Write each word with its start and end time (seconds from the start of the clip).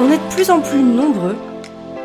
On 0.00 0.12
est 0.12 0.18
de 0.18 0.34
plus 0.34 0.50
en 0.50 0.60
plus 0.60 0.80
nombreux 0.80 1.34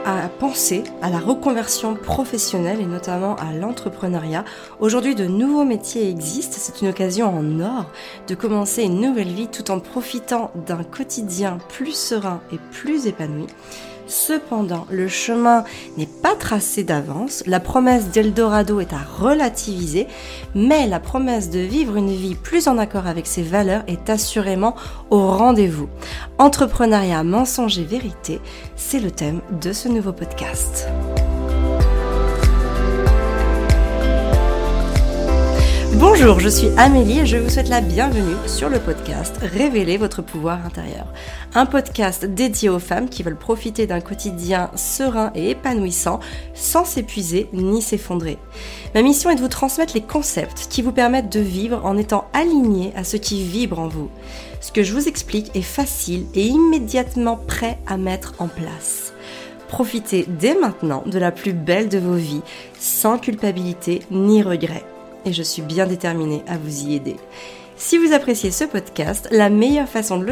à 0.04 0.28
penser 0.28 0.84
à 1.04 1.12
la 1.12 1.20
reconversion 1.20 1.94
professionnelle 1.94 2.81
et 2.81 2.88
notamment 2.88 3.36
à 3.36 3.54
l'entrepreneuriat. 3.54 4.46
Aujourd'hui, 4.79 5.13
de 5.13 5.26
nouveaux 5.26 5.63
métiers 5.63 6.10
existent. 6.10 6.58
C'est 6.60 6.82
une 6.82 6.90
occasion 6.90 7.28
en 7.28 7.60
or 7.60 7.86
de 8.28 8.34
commencer 8.34 8.82
une 8.82 9.00
nouvelle 9.00 9.32
vie 9.32 9.48
tout 9.48 9.70
en 9.70 9.79
profitant 9.79 10.50
d'un 10.66 10.84
quotidien 10.84 11.60
plus 11.69 11.96
serein 11.96 12.42
et 12.51 12.58
plus 12.71 13.06
épanoui. 13.06 13.46
Cependant, 14.08 14.85
le 14.92 15.08
chemin 15.08 15.63
n'est 15.97 16.05
pas 16.05 16.35
tracé 16.35 16.84
d'avance, 16.84 17.44
la 17.48 17.59
promesse 17.59 18.09
d'Eldorado 18.09 18.80
est 18.80 18.94
à 18.94 18.99
relativiser, 19.20 20.08
mais 20.55 20.88
la 20.88 20.99
promesse 20.99 21.49
de 21.49 21.59
vivre 21.59 21.95
une 21.95 22.12
vie 22.12 22.35
plus 22.35 22.67
en 22.67 22.77
accord 22.77 23.08
avec 23.08 23.27
ses 23.27 23.44
valeurs 23.44 23.84
est 23.88 24.09
assurément 24.09 24.76
au 25.09 25.27
rendez-vous. 25.27 25.88
Entrepreneuriat, 26.38 27.23
mensonge 27.23 27.79
et 27.79 27.85
vérité, 27.85 28.41
c'est 28.76 28.99
le 28.99 29.12
thème 29.12 29.41
de 29.62 29.71
ce 29.71 29.88
nouveau 29.88 30.13
podcast. 30.13 30.88
Bonjour, 36.05 36.41
je 36.41 36.49
suis 36.49 36.67
Amélie 36.75 37.20
et 37.20 37.25
je 37.25 37.38
vous 37.38 37.49
souhaite 37.49 37.70
la 37.70 37.80
bienvenue 37.80 38.35
sur 38.45 38.67
le 38.67 38.77
podcast 38.77 39.38
Révéler 39.41 39.95
votre 39.95 40.21
pouvoir 40.21 40.66
intérieur. 40.66 41.07
Un 41.55 41.66
podcast 41.66 42.26
dédié 42.26 42.67
aux 42.67 42.79
femmes 42.79 43.07
qui 43.07 43.23
veulent 43.23 43.38
profiter 43.38 43.88
d'un 43.88 44.02
quotidien 44.02 44.70
serein 44.76 45.31
et 45.34 45.52
épanouissant 45.52 46.20
sans 46.53 46.84
s'épuiser 46.84 47.48
ni 47.53 47.81
s'effondrer. 47.81 48.38
Ma 48.93 49.02
mission 49.02 49.29
est 49.29 49.35
de 49.35 49.39
vous 49.39 49.48
transmettre 49.48 49.93
les 49.93 50.02
concepts 50.02 50.67
qui 50.70 50.81
vous 50.81 50.91
permettent 50.91 51.31
de 51.31 51.39
vivre 51.39 51.85
en 51.85 51.95
étant 51.95 52.26
aligné 52.34 52.91
à 52.98 53.05
ce 53.05 53.15
qui 53.15 53.41
vibre 53.41 53.79
en 53.79 53.88
vous. 53.88 54.09
Ce 54.59 54.73
que 54.73 54.84
je 54.84 54.91
vous 54.91 55.07
explique 55.07 55.55
est 55.55 55.62
facile 55.62 56.26
et 56.35 56.45
immédiatement 56.45 57.38
prêt 57.38 57.77
à 57.88 57.95
mettre 57.95 58.34
en 58.40 58.49
place. 58.49 59.13
Profitez 59.70 60.26
dès 60.27 60.54
maintenant 60.54 61.04
de 61.05 61.18
la 61.18 61.31
plus 61.31 61.54
belle 61.54 61.87
de 61.87 61.98
vos 61.98 62.15
vies 62.15 62.43
sans 62.77 63.18
culpabilité 63.18 64.02
ni 64.12 64.44
regret 64.44 64.84
et 65.26 65.34
je 65.34 65.44
suis 65.44 65.62
bien 65.62 65.88
déterminée 65.88 66.44
à 66.48 66.58
vous 66.58 66.88
y 66.88 66.96
aider. 66.96 67.16
Si 67.76 67.98
vous 67.98 68.14
appréciez 68.14 68.52
ce 68.52 68.64
podcast, 68.66 69.28
la 69.32 69.50
meilleure 69.50 69.90
façon 69.90 70.18
de 70.20 70.26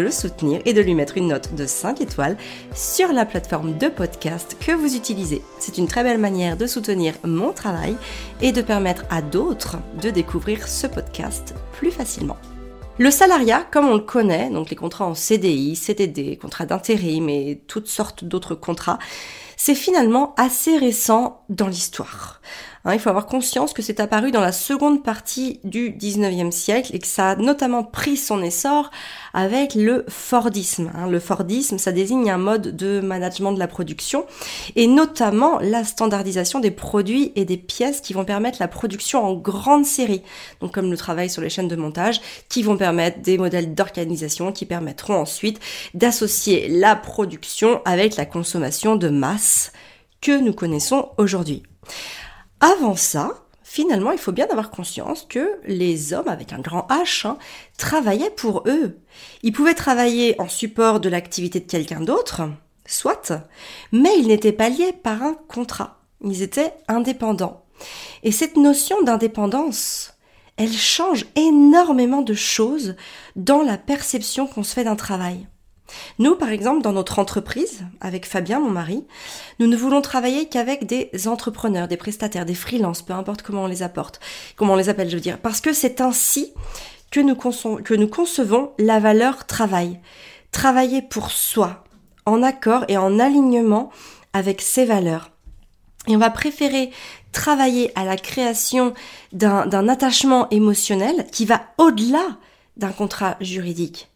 le, 0.00 0.10
soutenir 0.10 0.60
est 0.64 0.72
de 0.72 0.80
lui 0.80 0.94
mettre 0.94 1.18
une 1.18 1.28
note 1.28 1.54
de 1.54 1.66
5 1.66 2.00
étoiles 2.00 2.38
sur 2.74 3.12
la 3.12 3.26
plateforme 3.26 3.76
de 3.76 3.88
podcast 3.88 4.56
que 4.58 4.72
vous 4.72 4.96
utilisez. 4.96 5.42
C'est 5.58 5.78
une 5.78 5.88
très 5.88 6.02
belle 6.02 6.18
manière 6.18 6.56
de 6.56 6.66
soutenir 6.66 7.14
mon 7.22 7.52
travail 7.52 7.96
et 8.40 8.50
de 8.50 8.62
permettre 8.62 9.04
à 9.10 9.20
d'autres 9.20 9.76
de 10.02 10.10
découvrir 10.10 10.66
ce 10.66 10.86
podcast 10.86 11.54
plus 11.72 11.90
facilement. 11.90 12.38
Le 12.98 13.10
salariat, 13.10 13.66
comme 13.70 13.88
on 13.88 13.94
le 13.94 14.00
connaît, 14.00 14.48
donc 14.48 14.70
les 14.70 14.76
contrats 14.76 15.06
en 15.06 15.14
CDI, 15.14 15.76
CDD, 15.76 16.38
contrats 16.38 16.64
d'intérim 16.64 17.28
et 17.28 17.60
toutes 17.66 17.88
sortes 17.88 18.24
d'autres 18.24 18.54
contrats, 18.54 18.98
c'est 19.56 19.74
finalement 19.74 20.34
assez 20.36 20.76
récent 20.78 21.42
dans 21.48 21.68
l'histoire. 21.68 22.40
Hein, 22.86 22.94
il 22.94 23.00
faut 23.00 23.08
avoir 23.08 23.26
conscience 23.26 23.72
que 23.72 23.82
c'est 23.82 23.98
apparu 23.98 24.30
dans 24.30 24.40
la 24.40 24.52
seconde 24.52 25.02
partie 25.02 25.58
du 25.64 25.90
19e 25.90 26.52
siècle 26.52 26.94
et 26.94 27.00
que 27.00 27.06
ça 27.08 27.30
a 27.30 27.36
notamment 27.36 27.82
pris 27.82 28.16
son 28.16 28.40
essor 28.44 28.92
avec 29.34 29.74
le 29.74 30.04
Fordisme. 30.08 30.92
Hein. 30.94 31.08
Le 31.08 31.18
Fordisme, 31.18 31.78
ça 31.78 31.90
désigne 31.90 32.30
un 32.30 32.38
mode 32.38 32.76
de 32.76 33.00
management 33.00 33.52
de 33.52 33.58
la 33.58 33.66
production 33.66 34.24
et 34.76 34.86
notamment 34.86 35.58
la 35.58 35.82
standardisation 35.82 36.60
des 36.60 36.70
produits 36.70 37.32
et 37.34 37.44
des 37.44 37.56
pièces 37.56 38.00
qui 38.00 38.12
vont 38.12 38.24
permettre 38.24 38.58
la 38.60 38.68
production 38.68 39.24
en 39.24 39.34
grande 39.34 39.84
série. 39.84 40.22
Donc 40.60 40.72
comme 40.72 40.88
le 40.88 40.96
travail 40.96 41.28
sur 41.28 41.42
les 41.42 41.50
chaînes 41.50 41.66
de 41.66 41.74
montage, 41.74 42.20
qui 42.48 42.62
vont 42.62 42.76
permettre 42.76 43.20
des 43.20 43.36
modèles 43.36 43.74
d'organisation 43.74 44.52
qui 44.52 44.64
permettront 44.64 45.16
ensuite 45.16 45.58
d'associer 45.94 46.68
la 46.68 46.94
production 46.94 47.80
avec 47.84 48.14
la 48.14 48.26
consommation 48.26 48.94
de 48.94 49.08
masse 49.08 49.42
que 50.20 50.38
nous 50.38 50.52
connaissons 50.52 51.10
aujourd'hui. 51.18 51.62
Avant 52.60 52.96
ça, 52.96 53.44
finalement, 53.62 54.12
il 54.12 54.18
faut 54.18 54.32
bien 54.32 54.46
avoir 54.50 54.70
conscience 54.70 55.26
que 55.28 55.58
les 55.66 56.12
hommes, 56.12 56.28
avec 56.28 56.52
un 56.52 56.60
grand 56.60 56.86
H, 56.88 57.26
hein, 57.26 57.38
travaillaient 57.76 58.30
pour 58.30 58.64
eux. 58.66 58.98
Ils 59.42 59.52
pouvaient 59.52 59.74
travailler 59.74 60.40
en 60.40 60.48
support 60.48 61.00
de 61.00 61.08
l'activité 61.08 61.60
de 61.60 61.70
quelqu'un 61.70 62.00
d'autre, 62.00 62.42
soit, 62.86 63.32
mais 63.92 64.18
ils 64.18 64.28
n'étaient 64.28 64.52
pas 64.52 64.68
liés 64.68 64.92
par 64.92 65.22
un 65.22 65.34
contrat. 65.48 66.00
Ils 66.24 66.42
étaient 66.42 66.72
indépendants. 66.88 67.64
Et 68.22 68.32
cette 68.32 68.56
notion 68.56 69.02
d'indépendance, 69.02 70.14
elle 70.56 70.72
change 70.72 71.26
énormément 71.36 72.22
de 72.22 72.34
choses 72.34 72.96
dans 73.34 73.62
la 73.62 73.76
perception 73.76 74.46
qu'on 74.46 74.62
se 74.62 74.72
fait 74.72 74.84
d'un 74.84 74.96
travail. 74.96 75.46
Nous, 76.18 76.34
par 76.34 76.50
exemple, 76.50 76.82
dans 76.82 76.92
notre 76.92 77.18
entreprise, 77.18 77.84
avec 78.00 78.26
Fabien, 78.26 78.60
mon 78.60 78.70
mari, 78.70 79.04
nous 79.58 79.66
ne 79.66 79.76
voulons 79.76 80.00
travailler 80.00 80.48
qu'avec 80.48 80.86
des 80.86 81.10
entrepreneurs, 81.26 81.88
des 81.88 81.96
prestataires, 81.96 82.46
des 82.46 82.54
freelances, 82.54 83.02
peu 83.02 83.12
importe 83.12 83.42
comment 83.42 83.64
on 83.64 83.68
les 83.68 83.82
apporte, 83.82 84.20
comment 84.56 84.74
on 84.74 84.76
les 84.76 84.88
appelle, 84.88 85.10
je 85.10 85.16
veux 85.16 85.20
dire, 85.20 85.38
parce 85.38 85.60
que 85.60 85.72
c'est 85.72 86.00
ainsi 86.00 86.52
que 87.10 87.20
nous, 87.20 87.36
que 87.36 87.94
nous 87.94 88.08
concevons 88.08 88.72
la 88.78 88.98
valeur 88.98 89.46
travail. 89.46 90.00
Travailler 90.52 91.02
pour 91.02 91.30
soi, 91.30 91.84
en 92.24 92.42
accord 92.42 92.84
et 92.88 92.96
en 92.96 93.18
alignement 93.18 93.90
avec 94.32 94.60
ses 94.60 94.84
valeurs. 94.84 95.30
Et 96.08 96.16
on 96.16 96.20
va 96.20 96.30
préférer 96.30 96.90
travailler 97.32 97.92
à 97.98 98.04
la 98.04 98.16
création 98.16 98.94
d'un 99.32 99.88
attachement 99.88 100.48
émotionnel 100.50 101.26
qui 101.32 101.44
va 101.44 101.62
au-delà 101.78 102.38
d'un 102.76 102.92
contrat 102.92 103.36
juridique 103.40 104.08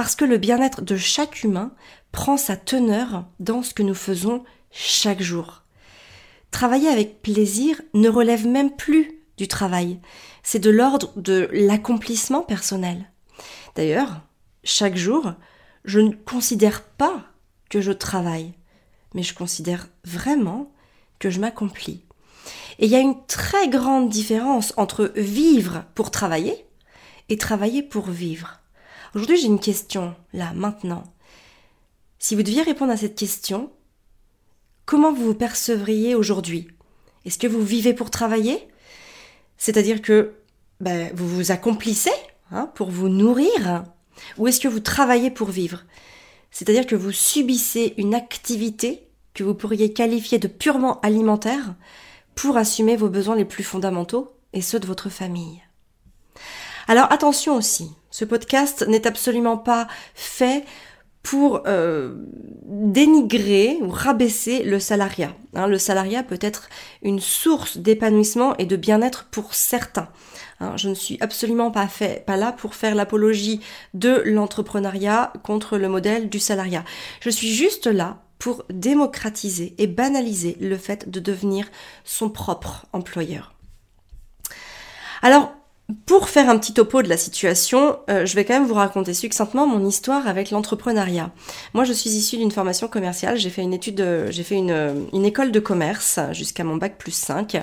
parce 0.00 0.16
que 0.16 0.24
le 0.24 0.38
bien-être 0.38 0.80
de 0.80 0.96
chaque 0.96 1.44
humain 1.44 1.72
prend 2.10 2.38
sa 2.38 2.56
teneur 2.56 3.26
dans 3.38 3.62
ce 3.62 3.74
que 3.74 3.82
nous 3.82 3.94
faisons 3.94 4.44
chaque 4.70 5.20
jour. 5.20 5.62
Travailler 6.50 6.88
avec 6.88 7.20
plaisir 7.20 7.82
ne 7.92 8.08
relève 8.08 8.46
même 8.46 8.74
plus 8.74 9.20
du 9.36 9.46
travail, 9.46 10.00
c'est 10.42 10.58
de 10.58 10.70
l'ordre 10.70 11.12
de 11.16 11.50
l'accomplissement 11.52 12.40
personnel. 12.40 13.12
D'ailleurs, 13.74 14.22
chaque 14.64 14.96
jour, 14.96 15.34
je 15.84 16.00
ne 16.00 16.14
considère 16.14 16.82
pas 16.82 17.22
que 17.68 17.82
je 17.82 17.92
travaille, 17.92 18.54
mais 19.12 19.22
je 19.22 19.34
considère 19.34 19.86
vraiment 20.06 20.72
que 21.18 21.28
je 21.28 21.40
m'accomplis. 21.40 22.06
Et 22.78 22.86
il 22.86 22.90
y 22.90 22.96
a 22.96 23.00
une 23.00 23.26
très 23.26 23.68
grande 23.68 24.08
différence 24.08 24.72
entre 24.78 25.12
vivre 25.14 25.84
pour 25.94 26.10
travailler 26.10 26.64
et 27.28 27.36
travailler 27.36 27.82
pour 27.82 28.08
vivre. 28.08 28.59
Aujourd'hui, 29.14 29.38
j'ai 29.38 29.46
une 29.46 29.60
question, 29.60 30.14
là, 30.32 30.52
maintenant. 30.54 31.02
Si 32.18 32.36
vous 32.36 32.42
deviez 32.42 32.62
répondre 32.62 32.92
à 32.92 32.96
cette 32.96 33.16
question, 33.16 33.72
comment 34.86 35.12
vous 35.12 35.24
vous 35.24 35.34
percevriez 35.34 36.14
aujourd'hui? 36.14 36.68
Est-ce 37.24 37.38
que 37.38 37.46
vous 37.48 37.62
vivez 37.62 37.92
pour 37.92 38.10
travailler? 38.10 38.68
C'est-à-dire 39.56 40.00
que 40.00 40.34
ben, 40.80 41.10
vous 41.14 41.28
vous 41.28 41.50
accomplissez 41.50 42.12
hein, 42.52 42.70
pour 42.74 42.90
vous 42.90 43.08
nourrir 43.08 43.84
Ou 44.38 44.46
est-ce 44.46 44.60
que 44.60 44.68
vous 44.68 44.80
travaillez 44.80 45.30
pour 45.30 45.50
vivre? 45.50 45.84
C'est-à-dire 46.50 46.86
que 46.86 46.96
vous 46.96 47.12
subissez 47.12 47.94
une 47.96 48.14
activité 48.14 49.08
que 49.34 49.44
vous 49.44 49.54
pourriez 49.54 49.92
qualifier 49.92 50.38
de 50.38 50.48
purement 50.48 51.00
alimentaire 51.00 51.74
pour 52.34 52.56
assumer 52.56 52.96
vos 52.96 53.08
besoins 53.08 53.36
les 53.36 53.44
plus 53.44 53.64
fondamentaux 53.64 54.32
et 54.52 54.62
ceux 54.62 54.80
de 54.80 54.86
votre 54.86 55.10
famille. 55.10 55.62
Alors 56.88 57.12
attention 57.12 57.54
aussi, 57.54 57.90
ce 58.10 58.24
podcast 58.24 58.86
n'est 58.86 59.06
absolument 59.06 59.56
pas 59.56 59.88
fait 60.14 60.64
pour 61.22 61.62
euh, 61.66 62.14
dénigrer 62.64 63.78
ou 63.82 63.90
rabaisser 63.90 64.62
le 64.62 64.80
salariat. 64.80 65.34
Hein, 65.54 65.66
le 65.66 65.78
salariat 65.78 66.22
peut 66.22 66.38
être 66.40 66.68
une 67.02 67.20
source 67.20 67.76
d'épanouissement 67.76 68.56
et 68.56 68.64
de 68.64 68.76
bien-être 68.76 69.26
pour 69.30 69.54
certains. 69.54 70.08
Hein, 70.60 70.76
je 70.76 70.88
ne 70.88 70.94
suis 70.94 71.18
absolument 71.20 71.70
pas, 71.70 71.88
fait, 71.88 72.24
pas 72.24 72.36
là 72.36 72.52
pour 72.52 72.74
faire 72.74 72.94
l'apologie 72.94 73.60
de 73.92 74.22
l'entrepreneuriat 74.24 75.32
contre 75.42 75.76
le 75.76 75.88
modèle 75.88 76.30
du 76.30 76.38
salariat. 76.38 76.84
Je 77.20 77.30
suis 77.30 77.52
juste 77.52 77.86
là 77.86 78.22
pour 78.38 78.64
démocratiser 78.70 79.74
et 79.76 79.86
banaliser 79.86 80.56
le 80.60 80.78
fait 80.78 81.10
de 81.10 81.20
devenir 81.20 81.66
son 82.04 82.30
propre 82.30 82.86
employeur. 82.94 83.54
Alors, 85.20 85.52
pour 86.06 86.28
faire 86.28 86.48
un 86.48 86.58
petit 86.58 86.74
topo 86.74 87.02
de 87.02 87.08
la 87.08 87.16
situation, 87.16 87.98
euh, 88.08 88.26
je 88.26 88.34
vais 88.34 88.44
quand 88.44 88.54
même 88.54 88.66
vous 88.66 88.74
raconter 88.74 89.14
succinctement 89.14 89.66
mon 89.66 89.86
histoire 89.86 90.26
avec 90.26 90.50
l'entrepreneuriat. 90.50 91.30
Moi, 91.74 91.84
je 91.84 91.92
suis 91.92 92.10
issue 92.10 92.36
d'une 92.36 92.50
formation 92.50 92.88
commerciale. 92.88 93.36
J'ai 93.36 93.50
fait 93.50 93.62
une 93.62 93.74
étude, 93.74 94.04
j'ai 94.30 94.42
fait 94.42 94.56
une, 94.56 95.08
une, 95.12 95.24
école 95.24 95.52
de 95.52 95.60
commerce 95.60 96.18
jusqu'à 96.32 96.64
mon 96.64 96.76
bac 96.76 96.98
plus 96.98 97.12
5. 97.12 97.62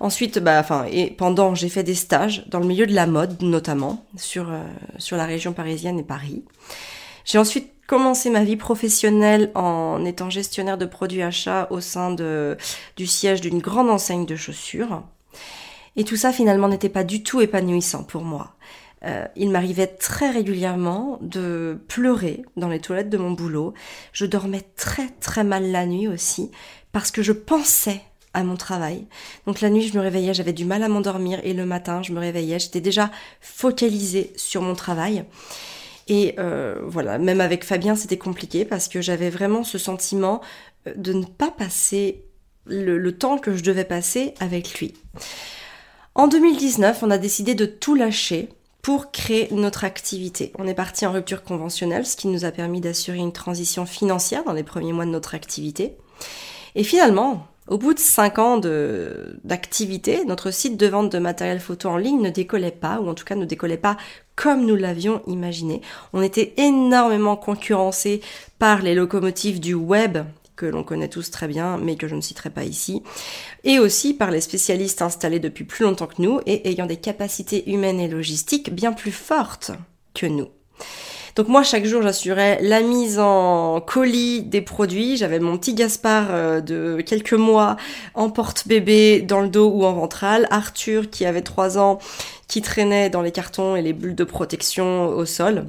Ensuite, 0.00 0.40
bah, 0.40 0.58
enfin, 0.58 0.86
et 0.90 1.10
pendant, 1.10 1.54
j'ai 1.54 1.68
fait 1.68 1.84
des 1.84 1.94
stages 1.94 2.44
dans 2.48 2.58
le 2.58 2.66
milieu 2.66 2.86
de 2.86 2.94
la 2.94 3.06
mode, 3.06 3.40
notamment 3.40 4.04
sur 4.16 4.50
euh, 4.50 4.62
sur 4.98 5.16
la 5.16 5.26
région 5.26 5.52
parisienne 5.52 5.98
et 5.98 6.02
Paris. 6.02 6.42
J'ai 7.24 7.38
ensuite 7.38 7.70
commencé 7.86 8.28
ma 8.30 8.42
vie 8.42 8.56
professionnelle 8.56 9.52
en 9.54 10.04
étant 10.04 10.28
gestionnaire 10.28 10.76
de 10.76 10.86
produits 10.86 11.22
achats 11.22 11.68
au 11.70 11.80
sein 11.80 12.10
du 12.96 13.06
siège 13.06 13.40
d'une 13.40 13.60
grande 13.60 13.90
enseigne 13.90 14.26
de 14.26 14.34
chaussures. 14.34 15.02
Et 15.96 16.04
tout 16.04 16.16
ça 16.16 16.32
finalement 16.32 16.68
n'était 16.68 16.88
pas 16.88 17.04
du 17.04 17.22
tout 17.22 17.40
épanouissant 17.40 18.04
pour 18.04 18.22
moi. 18.22 18.54
euh, 19.04 19.26
il 19.36 19.50
m'arrivait 19.50 19.88
très 19.88 20.30
régulièrement 20.30 21.18
de 21.20 21.78
pleurer 21.88 22.42
dans 22.56 22.68
les 22.68 22.80
toilettes 22.80 23.10
de 23.10 23.18
mon 23.18 23.32
boulot. 23.32 23.74
Je 24.12 24.26
dormais 24.26 24.62
très 24.76 25.08
très 25.20 25.44
mal 25.44 25.70
la 25.70 25.86
nuit 25.86 26.08
aussi 26.08 26.50
parce 26.92 27.10
que 27.10 27.22
je 27.22 27.32
pensais 27.32 28.00
à 28.34 28.44
mon 28.44 28.56
travail. 28.56 29.06
Donc 29.46 29.60
la 29.60 29.70
nuit, 29.70 29.86
je 29.88 29.96
me 29.96 30.02
réveillais, 30.02 30.34
j'avais 30.34 30.52
du 30.52 30.64
mal 30.64 30.82
à 30.82 30.88
m'endormir 30.88 31.40
et 31.42 31.52
le 31.52 31.66
matin, 31.66 32.02
je 32.02 32.12
me 32.12 32.20
réveillais, 32.20 32.58
j'étais 32.58 32.80
déjà 32.80 33.10
focalisée 33.40 34.32
sur 34.36 34.62
mon 34.62 34.74
travail. 34.74 35.24
Et 36.08 36.34
euh, 36.38 36.80
voilà, 36.86 37.18
même 37.18 37.40
avec 37.40 37.64
Fabien, 37.64 37.94
c'était 37.94 38.18
compliqué 38.18 38.64
parce 38.64 38.88
que 38.88 39.00
j'avais 39.00 39.30
vraiment 39.30 39.64
ce 39.64 39.78
sentiment 39.78 40.40
euh, 40.86 40.92
de 40.96 41.12
ne 41.12 41.24
pas 41.24 41.50
passer 41.50 42.24
le, 42.66 42.98
le, 42.98 43.12
temps 43.12 43.38
que 43.38 43.54
je 43.54 43.62
devais 43.62 43.84
passer 43.84 44.34
avec 44.40 44.78
lui. 44.78 44.94
En 46.14 46.28
2019, 46.28 47.02
on 47.02 47.10
a 47.10 47.16
décidé 47.16 47.54
de 47.54 47.64
tout 47.64 47.94
lâcher 47.94 48.50
pour 48.82 49.12
créer 49.12 49.48
notre 49.50 49.84
activité. 49.84 50.52
On 50.58 50.66
est 50.66 50.74
parti 50.74 51.06
en 51.06 51.12
rupture 51.12 51.42
conventionnelle, 51.42 52.04
ce 52.04 52.16
qui 52.16 52.28
nous 52.28 52.44
a 52.44 52.50
permis 52.50 52.82
d'assurer 52.82 53.16
une 53.16 53.32
transition 53.32 53.86
financière 53.86 54.44
dans 54.44 54.52
les 54.52 54.62
premiers 54.62 54.92
mois 54.92 55.06
de 55.06 55.10
notre 55.10 55.34
activité. 55.34 55.96
Et 56.74 56.84
finalement, 56.84 57.46
au 57.66 57.78
bout 57.78 57.94
de 57.94 57.98
5 57.98 58.38
ans 58.40 58.60
d'activité, 59.44 60.26
notre 60.26 60.50
site 60.50 60.76
de 60.76 60.86
vente 60.86 61.10
de 61.10 61.18
matériel 61.18 61.60
photo 61.60 61.88
en 61.88 61.96
ligne 61.96 62.20
ne 62.20 62.28
décollait 62.28 62.72
pas, 62.72 63.00
ou 63.00 63.08
en 63.08 63.14
tout 63.14 63.24
cas 63.24 63.36
ne 63.36 63.46
décollait 63.46 63.78
pas 63.78 63.96
comme 64.36 64.66
nous 64.66 64.76
l'avions 64.76 65.22
imaginé. 65.26 65.80
On 66.12 66.20
était 66.20 66.52
énormément 66.58 67.36
concurrencé 67.36 68.20
par 68.58 68.82
les 68.82 68.94
locomotives 68.94 69.60
du 69.60 69.74
web 69.74 70.18
que 70.62 70.66
l'on 70.66 70.84
connaît 70.84 71.08
tous 71.08 71.32
très 71.32 71.48
bien, 71.48 71.76
mais 71.76 71.96
que 71.96 72.06
je 72.06 72.14
ne 72.14 72.20
citerai 72.20 72.48
pas 72.48 72.62
ici, 72.62 73.02
et 73.64 73.80
aussi 73.80 74.14
par 74.14 74.30
les 74.30 74.40
spécialistes 74.40 75.02
installés 75.02 75.40
depuis 75.40 75.64
plus 75.64 75.84
longtemps 75.84 76.06
que 76.06 76.22
nous 76.22 76.40
et 76.46 76.68
ayant 76.70 76.86
des 76.86 76.98
capacités 76.98 77.68
humaines 77.68 77.98
et 77.98 78.06
logistiques 78.06 78.72
bien 78.72 78.92
plus 78.92 79.10
fortes 79.10 79.72
que 80.14 80.26
nous. 80.26 80.46
Donc 81.34 81.48
moi, 81.48 81.64
chaque 81.64 81.84
jour, 81.84 82.02
j'assurais 82.02 82.62
la 82.62 82.80
mise 82.80 83.18
en 83.18 83.80
colis 83.80 84.42
des 84.42 84.60
produits. 84.60 85.16
J'avais 85.16 85.40
mon 85.40 85.58
petit 85.58 85.74
Gaspard 85.74 86.26
euh, 86.30 86.60
de 86.60 87.00
quelques 87.00 87.32
mois 87.32 87.76
en 88.14 88.30
porte-bébé 88.30 89.22
dans 89.22 89.40
le 89.40 89.48
dos 89.48 89.68
ou 89.68 89.84
en 89.84 89.94
ventral. 89.94 90.46
Arthur, 90.50 91.10
qui 91.10 91.24
avait 91.24 91.42
trois 91.42 91.76
ans, 91.78 91.98
qui 92.46 92.62
traînait 92.62 93.10
dans 93.10 93.22
les 93.22 93.32
cartons 93.32 93.74
et 93.74 93.82
les 93.82 93.94
bulles 93.94 94.14
de 94.14 94.24
protection 94.24 95.08
au 95.08 95.24
sol. 95.24 95.64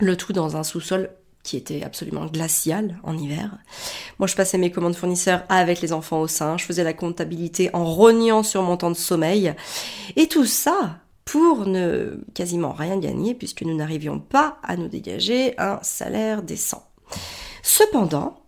Le 0.00 0.16
tout 0.16 0.32
dans 0.32 0.56
un 0.56 0.64
sous-sol 0.64 1.10
qui 1.46 1.56
était 1.56 1.84
absolument 1.84 2.26
glacial 2.26 2.98
en 3.04 3.16
hiver. 3.16 3.56
Moi, 4.18 4.26
je 4.26 4.34
passais 4.34 4.58
mes 4.58 4.72
commandes 4.72 4.96
fournisseurs 4.96 5.44
avec 5.48 5.80
les 5.80 5.92
enfants 5.92 6.20
au 6.20 6.26
sein, 6.26 6.58
je 6.58 6.64
faisais 6.64 6.82
la 6.82 6.92
comptabilité 6.92 7.70
en 7.72 7.84
rognant 7.84 8.42
sur 8.42 8.62
mon 8.62 8.76
temps 8.76 8.90
de 8.90 8.96
sommeil. 8.96 9.54
Et 10.16 10.26
tout 10.26 10.44
ça 10.44 10.98
pour 11.24 11.66
ne 11.66 12.20
quasiment 12.34 12.72
rien 12.72 12.98
gagner 12.98 13.34
puisque 13.34 13.62
nous 13.62 13.76
n'arrivions 13.76 14.18
pas 14.18 14.58
à 14.64 14.76
nous 14.76 14.88
dégager 14.88 15.54
un 15.58 15.78
salaire 15.82 16.42
décent. 16.42 16.84
Cependant, 17.62 18.42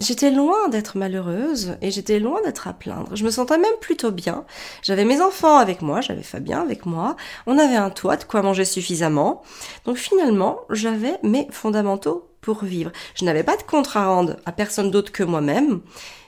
J'étais 0.00 0.30
loin 0.30 0.68
d'être 0.68 0.98
malheureuse 0.98 1.76
et 1.80 1.92
j'étais 1.92 2.18
loin 2.18 2.42
d'être 2.42 2.66
à 2.66 2.72
plaindre. 2.72 3.14
Je 3.14 3.24
me 3.24 3.30
sentais 3.30 3.58
même 3.58 3.76
plutôt 3.80 4.10
bien. 4.10 4.44
J'avais 4.82 5.04
mes 5.04 5.20
enfants 5.20 5.56
avec 5.56 5.82
moi, 5.82 6.00
j'avais 6.00 6.24
Fabien 6.24 6.60
avec 6.60 6.84
moi, 6.84 7.16
on 7.46 7.58
avait 7.58 7.76
un 7.76 7.90
toit, 7.90 8.16
de 8.16 8.24
quoi 8.24 8.42
manger 8.42 8.64
suffisamment. 8.64 9.42
Donc 9.84 9.96
finalement, 9.96 10.60
j'avais 10.68 11.18
mes 11.22 11.46
fondamentaux 11.52 12.28
pour 12.40 12.64
vivre. 12.64 12.90
Je 13.14 13.24
n'avais 13.24 13.44
pas 13.44 13.56
de 13.56 13.62
compte 13.62 13.88
à 13.94 14.06
rendre 14.06 14.36
à 14.44 14.52
personne 14.52 14.90
d'autre 14.90 15.12
que 15.12 15.22
moi-même. 15.22 15.80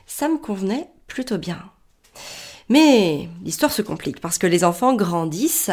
Ça 0.07 0.29
me 0.29 0.39
convenait 0.39 0.89
plutôt 1.09 1.39
bien. 1.39 1.59
Mais 2.69 3.29
l'histoire 3.45 3.73
se 3.73 3.83
complique 3.83 4.21
parce 4.21 4.39
que 4.39 4.47
les 4.47 4.65
enfants 4.65 4.95
grandissent 4.95 5.71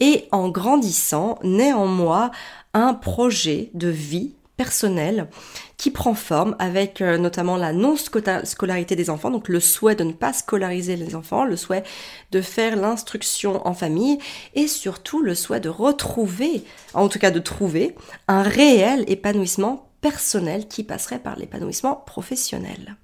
et 0.00 0.28
en 0.30 0.48
grandissant 0.48 1.38
naît 1.42 1.72
en 1.72 1.86
moi 1.86 2.30
un 2.72 2.94
projet 2.94 3.70
de 3.74 3.88
vie 3.88 4.34
personnelle 4.56 5.28
qui 5.76 5.90
prend 5.90 6.14
forme 6.14 6.54
avec 6.58 7.00
euh, 7.00 7.18
notamment 7.18 7.56
la 7.56 7.72
non-scolarité 7.72 8.96
des 8.96 9.10
enfants, 9.10 9.30
donc 9.30 9.48
le 9.48 9.60
souhait 9.60 9.94
de 9.94 10.04
ne 10.04 10.12
pas 10.12 10.32
scolariser 10.32 10.96
les 10.96 11.14
enfants, 11.14 11.44
le 11.44 11.56
souhait 11.56 11.82
de 12.30 12.40
faire 12.40 12.76
l'instruction 12.76 13.66
en 13.66 13.74
famille 13.74 14.18
et 14.54 14.68
surtout 14.68 15.22
le 15.22 15.34
souhait 15.34 15.60
de 15.60 15.68
retrouver, 15.68 16.64
en 16.94 17.08
tout 17.08 17.18
cas 17.18 17.30
de 17.30 17.40
trouver, 17.40 17.96
un 18.28 18.42
réel 18.42 19.04
épanouissement 19.08 19.88
personnel 20.00 20.68
qui 20.68 20.84
passerait 20.84 21.20
par 21.20 21.36
l'épanouissement 21.36 21.96
professionnel. 21.96 22.96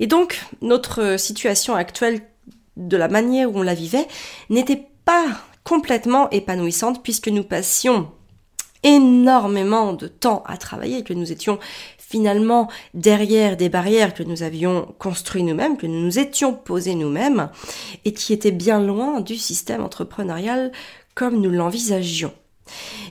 Et 0.00 0.06
donc, 0.06 0.42
notre 0.60 1.18
situation 1.18 1.74
actuelle 1.74 2.20
de 2.76 2.96
la 2.96 3.08
manière 3.08 3.52
où 3.52 3.58
on 3.58 3.62
la 3.62 3.74
vivait 3.74 4.06
n'était 4.50 4.86
pas 5.04 5.26
complètement 5.64 6.30
épanouissante 6.30 7.02
puisque 7.02 7.28
nous 7.28 7.44
passions 7.44 8.10
énormément 8.82 9.92
de 9.92 10.06
temps 10.06 10.42
à 10.46 10.56
travailler, 10.56 11.02
que 11.02 11.14
nous 11.14 11.32
étions 11.32 11.58
finalement 11.98 12.68
derrière 12.94 13.56
des 13.56 13.68
barrières 13.68 14.14
que 14.14 14.22
nous 14.22 14.42
avions 14.42 14.94
construites 14.98 15.44
nous-mêmes, 15.44 15.76
que 15.76 15.86
nous 15.86 16.00
nous 16.00 16.18
étions 16.18 16.54
posées 16.54 16.94
nous-mêmes, 16.94 17.50
et 18.04 18.12
qui 18.12 18.32
étaient 18.32 18.50
bien 18.50 18.80
loin 18.80 19.20
du 19.20 19.36
système 19.36 19.82
entrepreneurial 19.82 20.72
comme 21.14 21.40
nous 21.40 21.50
l'envisagions. 21.50 22.32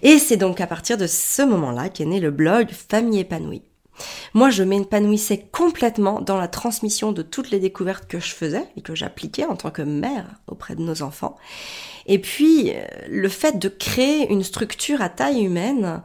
Et 0.01 0.17
c'est 0.17 0.37
donc 0.37 0.61
à 0.61 0.67
partir 0.67 0.97
de 0.97 1.07
ce 1.07 1.41
moment-là 1.41 1.89
qu'est 1.89 2.05
né 2.05 2.19
le 2.19 2.31
blog 2.31 2.69
Famille 2.71 3.19
épanouie. 3.19 3.63
Moi, 4.33 4.49
je 4.49 4.63
m'épanouissais 4.63 5.47
complètement 5.51 6.21
dans 6.21 6.37
la 6.37 6.47
transmission 6.47 7.11
de 7.11 7.23
toutes 7.23 7.49
les 7.49 7.59
découvertes 7.59 8.07
que 8.07 8.19
je 8.19 8.33
faisais 8.33 8.65
et 8.75 8.81
que 8.81 8.95
j'appliquais 8.95 9.45
en 9.45 9.55
tant 9.55 9.71
que 9.71 9.81
mère 9.81 10.27
auprès 10.47 10.75
de 10.75 10.81
nos 10.81 11.01
enfants. 11.01 11.35
Et 12.07 12.19
puis, 12.19 12.71
euh, 12.73 12.85
le 13.09 13.29
fait 13.29 13.59
de 13.59 13.69
créer 13.69 14.31
une 14.31 14.43
structure 14.43 15.01
à 15.01 15.09
taille 15.09 15.43
humaine, 15.43 16.01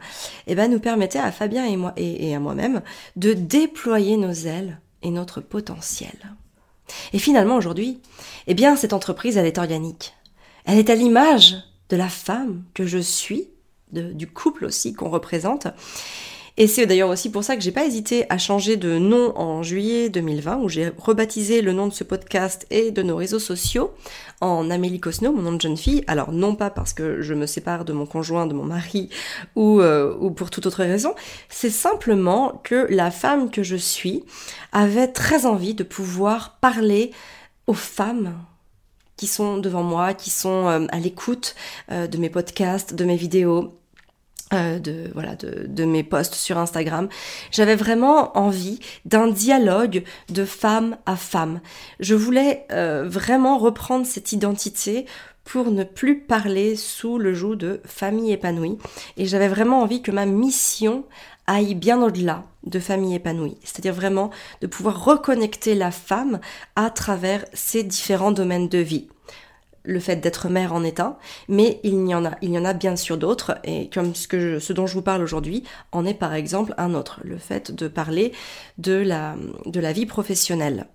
eh 0.47 0.55
ben, 0.55 0.69
nous 0.69 0.79
permettait 0.79 1.19
à 1.19 1.31
Fabien 1.31 1.65
et 1.97 2.35
à 2.35 2.39
moi-même, 2.39 2.81
de 3.15 3.33
déployer 3.33 4.17
nos 4.17 4.33
ailes 4.33 4.79
et 5.01 5.11
notre 5.11 5.41
potentiel. 5.41 6.35
Et 7.13 7.19
finalement, 7.19 7.55
aujourd'hui, 7.55 7.99
eh 8.47 8.53
bien, 8.53 8.75
cette 8.75 8.93
entreprise, 8.93 9.37
elle 9.37 9.45
est 9.45 9.57
organique. 9.57 10.13
Elle 10.65 10.77
est 10.77 10.89
à 10.89 10.95
l'image 10.95 11.55
de 11.89 11.95
la 11.95 12.09
femme 12.09 12.63
que 12.73 12.85
je 12.85 12.97
suis, 12.97 13.49
du 13.91 14.27
couple 14.27 14.65
aussi 14.65 14.93
qu'on 14.93 15.09
représente. 15.09 15.67
Et 16.55 16.67
c'est 16.67 16.85
d'ailleurs 16.85 17.09
aussi 17.09 17.31
pour 17.31 17.43
ça 17.43 17.55
que 17.55 17.63
j'ai 17.63 17.71
pas 17.71 17.85
hésité 17.85 18.27
à 18.29 18.37
changer 18.37 18.77
de 18.77 18.99
nom 18.99 19.35
en 19.35 19.63
juillet 19.63 20.09
2020, 20.09 20.57
où 20.57 20.69
j'ai 20.69 20.91
rebaptisé 20.99 21.63
le 21.63 21.73
nom 21.73 21.87
de 21.87 21.93
ce 21.93 22.03
podcast 22.03 22.67
et 22.69 22.91
de 22.91 23.01
nos 23.01 23.15
réseaux 23.15 23.39
sociaux 23.39 23.91
en 24.39 24.69
Amélie 24.69 24.99
Cosno, 24.99 25.31
mon 25.33 25.41
nom 25.41 25.53
de 25.53 25.61
jeune 25.61 25.77
fille. 25.77 26.03
Alors 26.05 26.31
non 26.31 26.53
pas 26.53 26.69
parce 26.69 26.93
que 26.93 27.23
je 27.23 27.33
me 27.33 27.47
sépare 27.47 27.85
de 27.85 27.93
mon 27.93 28.05
conjoint, 28.05 28.45
de 28.45 28.53
mon 28.53 28.65
mari, 28.65 29.09
ou, 29.55 29.81
euh, 29.81 30.15
ou 30.19 30.29
pour 30.29 30.51
toute 30.51 30.67
autre 30.67 30.83
raison, 30.83 31.15
c'est 31.49 31.71
simplement 31.71 32.61
que 32.63 32.85
la 32.91 33.09
femme 33.09 33.49
que 33.49 33.63
je 33.63 33.75
suis 33.75 34.23
avait 34.71 35.07
très 35.07 35.47
envie 35.47 35.73
de 35.73 35.83
pouvoir 35.83 36.59
parler 36.61 37.11
aux 37.65 37.73
femmes 37.73 38.35
qui 39.17 39.25
sont 39.25 39.57
devant 39.57 39.83
moi, 39.83 40.13
qui 40.13 40.29
sont 40.29 40.67
euh, 40.67 40.85
à 40.89 40.99
l'écoute 40.99 41.55
euh, 41.91 42.05
de 42.05 42.17
mes 42.17 42.29
podcasts, 42.29 42.93
de 42.93 43.05
mes 43.05 43.15
vidéos, 43.15 43.79
euh, 44.53 44.79
de 44.79 45.09
voilà 45.13 45.35
de, 45.35 45.65
de, 45.67 45.85
mes 45.85 46.03
posts 46.03 46.35
sur 46.35 46.57
Instagram. 46.57 47.09
J'avais 47.51 47.75
vraiment 47.75 48.37
envie 48.37 48.79
d'un 49.05 49.27
dialogue 49.27 50.03
de 50.29 50.45
femme 50.45 50.97
à 51.05 51.15
femme. 51.15 51.59
Je 51.99 52.15
voulais 52.15 52.65
euh, 52.71 53.05
vraiment 53.07 53.57
reprendre 53.57 54.05
cette 54.05 54.31
identité 54.31 55.05
pour 55.43 55.71
ne 55.71 55.83
plus 55.83 56.19
parler 56.19 56.75
sous 56.75 57.17
le 57.17 57.33
joug 57.33 57.55
de 57.55 57.81
famille 57.85 58.31
épanouie. 58.31 58.77
Et 59.17 59.25
j'avais 59.25 59.47
vraiment 59.47 59.81
envie 59.81 60.01
que 60.01 60.11
ma 60.11 60.25
mission 60.25 61.03
aille 61.47 61.75
bien 61.75 62.01
au-delà 62.01 62.43
de 62.65 62.79
famille 62.79 63.15
épanouie. 63.15 63.57
C'est-à-dire 63.63 63.93
vraiment 63.93 64.29
de 64.61 64.67
pouvoir 64.67 65.03
reconnecter 65.03 65.75
la 65.75 65.91
femme 65.91 66.39
à 66.75 66.89
travers 66.89 67.45
ses 67.53 67.83
différents 67.83 68.31
domaines 68.31 68.69
de 68.69 68.77
vie 68.77 69.07
le 69.83 69.99
fait 69.99 70.17
d'être 70.17 70.49
mère 70.49 70.73
en 70.73 70.83
est 70.83 70.99
un, 70.99 71.17
mais 71.47 71.79
il 71.83 72.07
y 72.07 72.15
en 72.15 72.25
a, 72.25 72.31
il 72.41 72.51
y 72.51 72.57
en 72.57 72.65
a 72.65 72.73
bien 72.73 72.95
sûr 72.95 73.17
d'autres, 73.17 73.57
et 73.63 73.89
comme 73.89 74.15
ce, 74.15 74.27
que 74.27 74.59
ce 74.59 74.73
dont 74.73 74.87
je 74.87 74.93
vous 74.93 75.01
parle 75.01 75.21
aujourd'hui 75.21 75.63
en 75.91 76.05
est 76.05 76.13
par 76.13 76.33
exemple 76.33 76.73
un 76.77 76.93
autre, 76.93 77.19
le 77.23 77.37
fait 77.37 77.71
de 77.71 77.87
parler 77.87 78.31
de 78.77 78.93
la, 78.93 79.35
de 79.65 79.79
la 79.79 79.91
vie 79.91 80.05
professionnelle. 80.05 80.87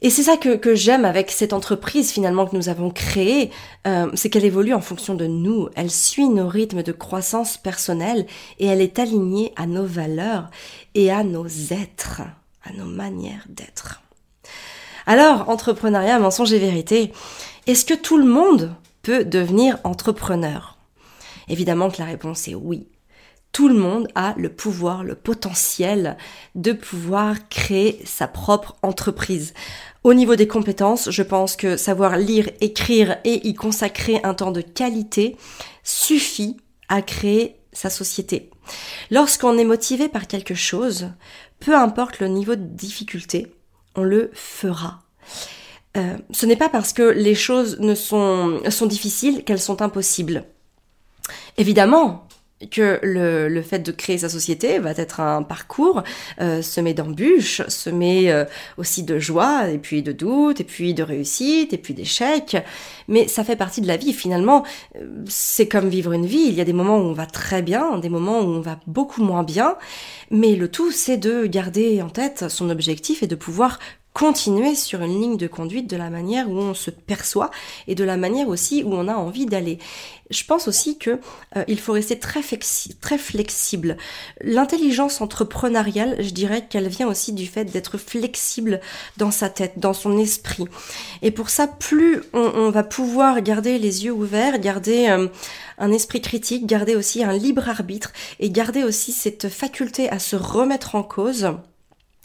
Et 0.00 0.10
c'est 0.10 0.22
ça 0.22 0.36
que, 0.36 0.54
que 0.54 0.76
j'aime 0.76 1.04
avec 1.04 1.30
cette 1.30 1.52
entreprise 1.52 2.12
finalement 2.12 2.46
que 2.46 2.54
nous 2.54 2.68
avons 2.68 2.90
créée, 2.90 3.50
euh, 3.86 4.08
c'est 4.14 4.30
qu'elle 4.30 4.44
évolue 4.44 4.74
en 4.74 4.80
fonction 4.80 5.14
de 5.14 5.26
nous, 5.26 5.68
elle 5.74 5.90
suit 5.90 6.28
nos 6.28 6.46
rythmes 6.46 6.84
de 6.84 6.92
croissance 6.92 7.56
personnelle 7.56 8.26
et 8.60 8.66
elle 8.66 8.80
est 8.80 9.00
alignée 9.00 9.52
à 9.56 9.66
nos 9.66 9.84
valeurs 9.84 10.50
et 10.94 11.10
à 11.10 11.24
nos 11.24 11.48
êtres, 11.48 12.22
à 12.62 12.72
nos 12.74 12.84
manières 12.84 13.44
d'être. 13.48 14.02
Alors, 15.08 15.48
entrepreneuriat, 15.48 16.18
mensonge 16.18 16.52
et 16.52 16.58
vérité, 16.58 17.14
est-ce 17.66 17.86
que 17.86 17.94
tout 17.94 18.18
le 18.18 18.26
monde 18.26 18.74
peut 19.00 19.24
devenir 19.24 19.78
entrepreneur? 19.82 20.76
Évidemment 21.48 21.88
que 21.88 21.96
la 21.98 22.04
réponse 22.04 22.46
est 22.46 22.54
oui. 22.54 22.88
Tout 23.50 23.68
le 23.68 23.74
monde 23.74 24.08
a 24.14 24.34
le 24.36 24.50
pouvoir, 24.50 25.04
le 25.04 25.14
potentiel 25.14 26.18
de 26.54 26.72
pouvoir 26.74 27.48
créer 27.48 28.02
sa 28.04 28.28
propre 28.28 28.76
entreprise. 28.82 29.54
Au 30.04 30.12
niveau 30.12 30.36
des 30.36 30.46
compétences, 30.46 31.10
je 31.10 31.22
pense 31.22 31.56
que 31.56 31.78
savoir 31.78 32.18
lire, 32.18 32.50
écrire 32.60 33.16
et 33.24 33.48
y 33.48 33.54
consacrer 33.54 34.20
un 34.24 34.34
temps 34.34 34.52
de 34.52 34.60
qualité 34.60 35.38
suffit 35.84 36.58
à 36.90 37.00
créer 37.00 37.56
sa 37.72 37.88
société. 37.88 38.50
Lorsqu'on 39.10 39.56
est 39.56 39.64
motivé 39.64 40.10
par 40.10 40.26
quelque 40.26 40.54
chose, 40.54 41.12
peu 41.60 41.74
importe 41.74 42.20
le 42.20 42.28
niveau 42.28 42.56
de 42.56 42.66
difficulté, 42.66 43.54
on 43.98 44.04
le 44.04 44.30
fera. 44.32 45.02
Euh, 45.96 46.16
ce 46.30 46.46
n'est 46.46 46.56
pas 46.56 46.68
parce 46.68 46.92
que 46.92 47.02
les 47.02 47.34
choses 47.34 47.80
ne 47.80 47.94
sont, 47.94 48.60
sont 48.70 48.86
difficiles 48.86 49.44
qu'elles 49.44 49.60
sont 49.60 49.82
impossibles. 49.82 50.44
Évidemment, 51.56 52.27
que 52.66 52.98
le, 53.02 53.48
le, 53.48 53.62
fait 53.62 53.78
de 53.78 53.92
créer 53.92 54.18
sa 54.18 54.28
société 54.28 54.78
va 54.78 54.90
être 54.90 55.20
un 55.20 55.42
parcours 55.42 56.02
euh, 56.40 56.60
semé 56.60 56.92
d'embûches, 56.92 57.62
semé 57.68 58.32
euh, 58.32 58.44
aussi 58.76 59.04
de 59.04 59.18
joie, 59.18 59.68
et 59.70 59.78
puis 59.78 60.02
de 60.02 60.10
doutes, 60.10 60.60
et 60.60 60.64
puis 60.64 60.92
de 60.92 61.02
réussite, 61.04 61.72
et 61.72 61.78
puis 61.78 61.94
d'échecs. 61.94 62.56
Mais 63.06 63.28
ça 63.28 63.44
fait 63.44 63.56
partie 63.56 63.80
de 63.80 63.86
la 63.86 63.96
vie. 63.96 64.12
Finalement, 64.12 64.64
euh, 64.96 65.06
c'est 65.28 65.68
comme 65.68 65.88
vivre 65.88 66.12
une 66.12 66.26
vie. 66.26 66.46
Il 66.48 66.54
y 66.54 66.60
a 66.60 66.64
des 66.64 66.72
moments 66.72 66.98
où 66.98 67.02
on 67.02 67.12
va 67.12 67.26
très 67.26 67.62
bien, 67.62 67.98
des 67.98 68.08
moments 68.08 68.40
où 68.40 68.48
on 68.48 68.60
va 68.60 68.80
beaucoup 68.86 69.22
moins 69.22 69.44
bien. 69.44 69.76
Mais 70.30 70.56
le 70.56 70.68
tout, 70.68 70.90
c'est 70.90 71.16
de 71.16 71.46
garder 71.46 72.02
en 72.02 72.10
tête 72.10 72.48
son 72.48 72.70
objectif 72.70 73.22
et 73.22 73.28
de 73.28 73.36
pouvoir 73.36 73.78
continuer 74.18 74.74
sur 74.74 75.00
une 75.02 75.20
ligne 75.20 75.36
de 75.36 75.46
conduite 75.46 75.88
de 75.88 75.96
la 75.96 76.10
manière 76.10 76.50
où 76.50 76.58
on 76.58 76.74
se 76.74 76.90
perçoit 76.90 77.52
et 77.86 77.94
de 77.94 78.02
la 78.02 78.16
manière 78.16 78.48
aussi 78.48 78.82
où 78.82 78.92
on 78.92 79.06
a 79.06 79.14
envie 79.14 79.46
d'aller. 79.46 79.78
Je 80.30 80.42
pense 80.42 80.66
aussi 80.66 80.98
que 80.98 81.20
euh, 81.56 81.64
il 81.68 81.78
faut 81.78 81.92
rester 81.92 82.18
très, 82.18 82.42
flexible. 82.42 83.96
L'intelligence 84.40 85.20
entrepreneuriale, 85.20 86.16
je 86.18 86.30
dirais 86.30 86.66
qu'elle 86.68 86.88
vient 86.88 87.06
aussi 87.06 87.32
du 87.32 87.46
fait 87.46 87.66
d'être 87.66 87.96
flexible 87.96 88.80
dans 89.18 89.30
sa 89.30 89.50
tête, 89.50 89.74
dans 89.78 89.94
son 89.94 90.18
esprit. 90.18 90.64
Et 91.22 91.30
pour 91.30 91.48
ça, 91.48 91.68
plus 91.68 92.20
on, 92.32 92.70
va 92.70 92.82
pouvoir 92.82 93.40
garder 93.40 93.78
les 93.78 94.04
yeux 94.04 94.12
ouverts, 94.12 94.58
garder 94.58 95.06
euh, 95.10 95.28
un 95.78 95.92
esprit 95.92 96.20
critique, 96.20 96.66
garder 96.66 96.96
aussi 96.96 97.22
un 97.22 97.34
libre 97.34 97.68
arbitre 97.68 98.12
et 98.40 98.50
garder 98.50 98.82
aussi 98.82 99.12
cette 99.12 99.48
faculté 99.48 100.10
à 100.10 100.18
se 100.18 100.34
remettre 100.34 100.96
en 100.96 101.04
cause, 101.04 101.52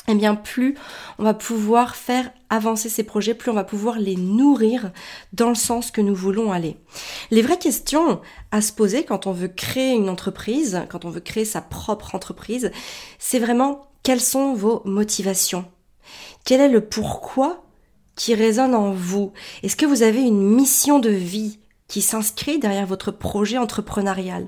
eh 0.07 0.15
bien 0.15 0.35
plus 0.35 0.75
on 1.17 1.23
va 1.23 1.33
pouvoir 1.33 1.95
faire 1.95 2.29
avancer 2.49 2.89
ces 2.89 3.03
projets, 3.03 3.33
plus 3.33 3.51
on 3.51 3.55
va 3.55 3.63
pouvoir 3.63 3.97
les 3.97 4.15
nourrir 4.15 4.91
dans 5.31 5.49
le 5.49 5.55
sens 5.55 5.91
que 5.91 6.01
nous 6.01 6.15
voulons 6.15 6.51
aller. 6.51 6.77
Les 7.31 7.41
vraies 7.41 7.57
questions 7.57 8.21
à 8.51 8.61
se 8.61 8.73
poser 8.73 9.05
quand 9.05 9.27
on 9.27 9.31
veut 9.31 9.47
créer 9.47 9.93
une 9.93 10.09
entreprise, 10.09 10.81
quand 10.89 11.05
on 11.05 11.09
veut 11.09 11.19
créer 11.19 11.45
sa 11.45 11.61
propre 11.61 12.15
entreprise, 12.15 12.71
c'est 13.17 13.39
vraiment 13.39 13.87
quelles 14.03 14.21
sont 14.21 14.53
vos 14.53 14.81
motivations? 14.85 15.65
Quel 16.45 16.59
est 16.59 16.69
le 16.69 16.85
pourquoi 16.85 17.63
qui 18.15 18.35
résonne 18.35 18.75
en 18.75 18.91
vous? 18.91 19.31
Est-ce 19.63 19.77
que 19.77 19.85
vous 19.85 20.03
avez 20.03 20.21
une 20.21 20.41
mission 20.41 20.99
de 20.99 21.09
vie 21.09 21.59
qui 21.87 22.01
s'inscrit 22.01 22.59
derrière 22.59 22.85
votre 22.85 23.11
projet 23.11 23.57
entrepreneurial? 23.57 24.47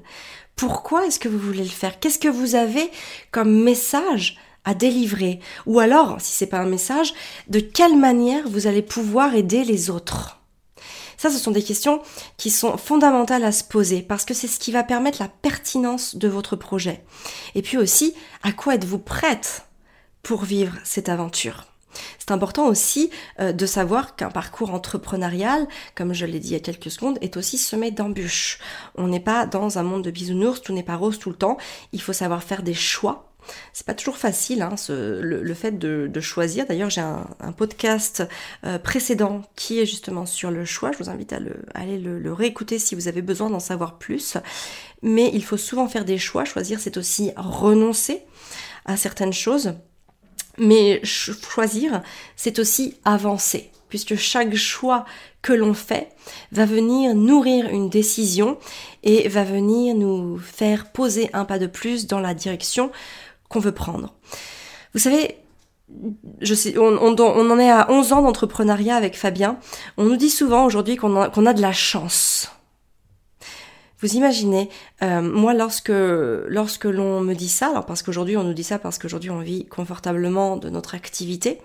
Pourquoi 0.55 1.05
est-ce 1.05 1.19
que 1.19 1.29
vous 1.29 1.39
voulez 1.39 1.63
le 1.63 1.69
faire? 1.69 1.99
Qu'est-ce 1.99 2.19
que 2.19 2.27
vous 2.27 2.55
avez 2.55 2.91
comme 3.31 3.63
message 3.63 4.37
à 4.65 4.73
délivrer 4.73 5.39
Ou 5.65 5.79
alors, 5.79 6.19
si 6.19 6.33
c'est 6.33 6.47
pas 6.47 6.59
un 6.59 6.65
message, 6.65 7.13
de 7.47 7.59
quelle 7.59 7.97
manière 7.97 8.47
vous 8.49 8.67
allez 8.67 8.81
pouvoir 8.81 9.35
aider 9.35 9.63
les 9.63 9.89
autres? 9.89 10.41
Ça, 11.17 11.29
ce 11.29 11.37
sont 11.37 11.51
des 11.51 11.63
questions 11.63 12.01
qui 12.37 12.49
sont 12.49 12.77
fondamentales 12.77 13.45
à 13.45 13.51
se 13.51 13.63
poser 13.63 14.01
parce 14.01 14.25
que 14.25 14.33
c'est 14.33 14.47
ce 14.47 14.59
qui 14.59 14.71
va 14.71 14.83
permettre 14.83 15.21
la 15.21 15.29
pertinence 15.29 16.15
de 16.15 16.27
votre 16.27 16.55
projet. 16.55 17.03
Et 17.55 17.61
puis 17.61 17.77
aussi, 17.77 18.13
à 18.43 18.51
quoi 18.51 18.75
êtes-vous 18.75 18.99
prête 18.99 19.65
pour 20.23 20.43
vivre 20.43 20.73
cette 20.83 21.09
aventure? 21.09 21.65
C'est 22.19 22.31
important 22.31 22.67
aussi 22.67 23.09
euh, 23.39 23.53
de 23.53 23.65
savoir 23.65 24.17
qu'un 24.17 24.29
parcours 24.29 24.73
entrepreneurial, 24.73 25.67
comme 25.95 26.13
je 26.13 26.25
l'ai 26.25 26.39
dit 26.39 26.49
il 26.49 26.53
y 26.53 26.57
a 26.57 26.59
quelques 26.59 26.91
secondes, 26.91 27.17
est 27.21 27.37
aussi 27.37 27.57
semé 27.57 27.91
d'embûches. 27.91 28.59
On 28.95 29.07
n'est 29.07 29.21
pas 29.21 29.45
dans 29.45 29.77
un 29.77 29.83
monde 29.83 30.03
de 30.03 30.11
bisounours, 30.11 30.61
tout 30.61 30.73
n'est 30.73 30.83
pas 30.83 30.97
rose 30.97 31.19
tout 31.19 31.29
le 31.29 31.37
temps. 31.37 31.57
Il 31.93 32.01
faut 32.01 32.13
savoir 32.13 32.43
faire 32.43 32.63
des 32.63 32.73
choix 32.73 33.34
c'est 33.73 33.85
pas 33.85 33.93
toujours 33.93 34.17
facile, 34.17 34.61
hein, 34.61 34.75
le, 34.89 35.53
fait 35.53 35.77
de, 35.77 36.19
choisir. 36.19 36.65
D'ailleurs, 36.65 36.89
j'ai 36.89 37.01
un, 37.01 37.25
podcast 37.55 38.23
euh, 38.65 38.79
précédent 38.79 39.41
qui 39.55 39.79
est 39.79 39.85
justement 39.85 40.25
sur 40.25 40.51
le 40.51 40.65
choix. 40.65 40.91
Je 40.91 40.97
vous 40.97 41.09
invite 41.09 41.33
à, 41.33 41.39
aller 41.73 41.97
le, 41.97 42.33
réécouter 42.33 42.79
si 42.79 42.95
vous 42.95 43.07
avez 43.07 43.21
besoin 43.21 43.49
d'en 43.49 43.59
savoir 43.59 43.97
plus. 43.97 44.37
Mais 45.01 45.29
il 45.33 45.43
faut 45.43 45.57
souvent 45.57 45.87
faire 45.87 46.05
des 46.05 46.17
choix. 46.17 46.45
Choisir, 46.45 46.79
c'est 46.79 46.97
aussi 46.97 47.31
renoncer 47.35 48.23
à 48.85 48.97
certaines 48.97 49.33
choses. 49.33 49.73
Mais 50.57 51.01
choisir, 51.03 52.01
c'est 52.35 52.59
aussi 52.59 52.95
avancer, 53.03 53.71
puisque 53.89 54.15
chaque 54.15 54.55
choix 54.55 55.05
que 55.41 55.53
l'on 55.53 55.73
fait 55.73 56.09
va 56.51 56.65
venir 56.65 57.13
nourrir 57.13 57.69
une 57.69 57.89
décision 57.89 58.57
et 59.03 59.27
va 59.27 59.43
venir 59.43 59.95
nous 59.95 60.39
faire 60.39 60.91
poser 60.91 61.29
un 61.33 61.45
pas 61.45 61.59
de 61.59 61.67
plus 61.67 62.07
dans 62.07 62.19
la 62.19 62.33
direction 62.33 62.91
qu'on 63.49 63.59
veut 63.59 63.71
prendre. 63.71 64.13
Vous 64.93 64.99
savez, 64.99 65.37
je 66.41 66.53
sais, 66.53 66.77
on, 66.77 66.97
en 66.97 67.59
est 67.59 67.69
à 67.69 67.91
11 67.91 68.13
ans 68.13 68.21
d'entrepreneuriat 68.21 68.95
avec 68.95 69.17
Fabien. 69.17 69.59
On 69.97 70.03
nous 70.05 70.17
dit 70.17 70.29
souvent 70.29 70.65
aujourd'hui 70.65 70.95
qu'on 70.95 71.15
a, 71.15 71.53
de 71.53 71.61
la 71.61 71.73
chance. 71.73 72.51
Vous 74.01 74.15
imaginez, 74.15 74.69
euh, 75.03 75.21
moi 75.21 75.53
lorsque 75.53 75.89
lorsque 75.89 76.85
l'on 76.85 77.21
me 77.21 77.33
dit 77.33 77.47
ça, 77.49 77.69
alors 77.69 77.85
parce 77.85 78.03
qu'aujourd'hui 78.03 78.35
on 78.37 78.43
nous 78.43 78.53
dit 78.53 78.63
ça 78.63 78.77
parce 78.77 78.99
qu'aujourd'hui 78.99 79.29
on 79.29 79.39
vit 79.39 79.65
confortablement 79.65 80.57
de 80.57 80.69
notre 80.69 80.95
activité, 80.95 81.59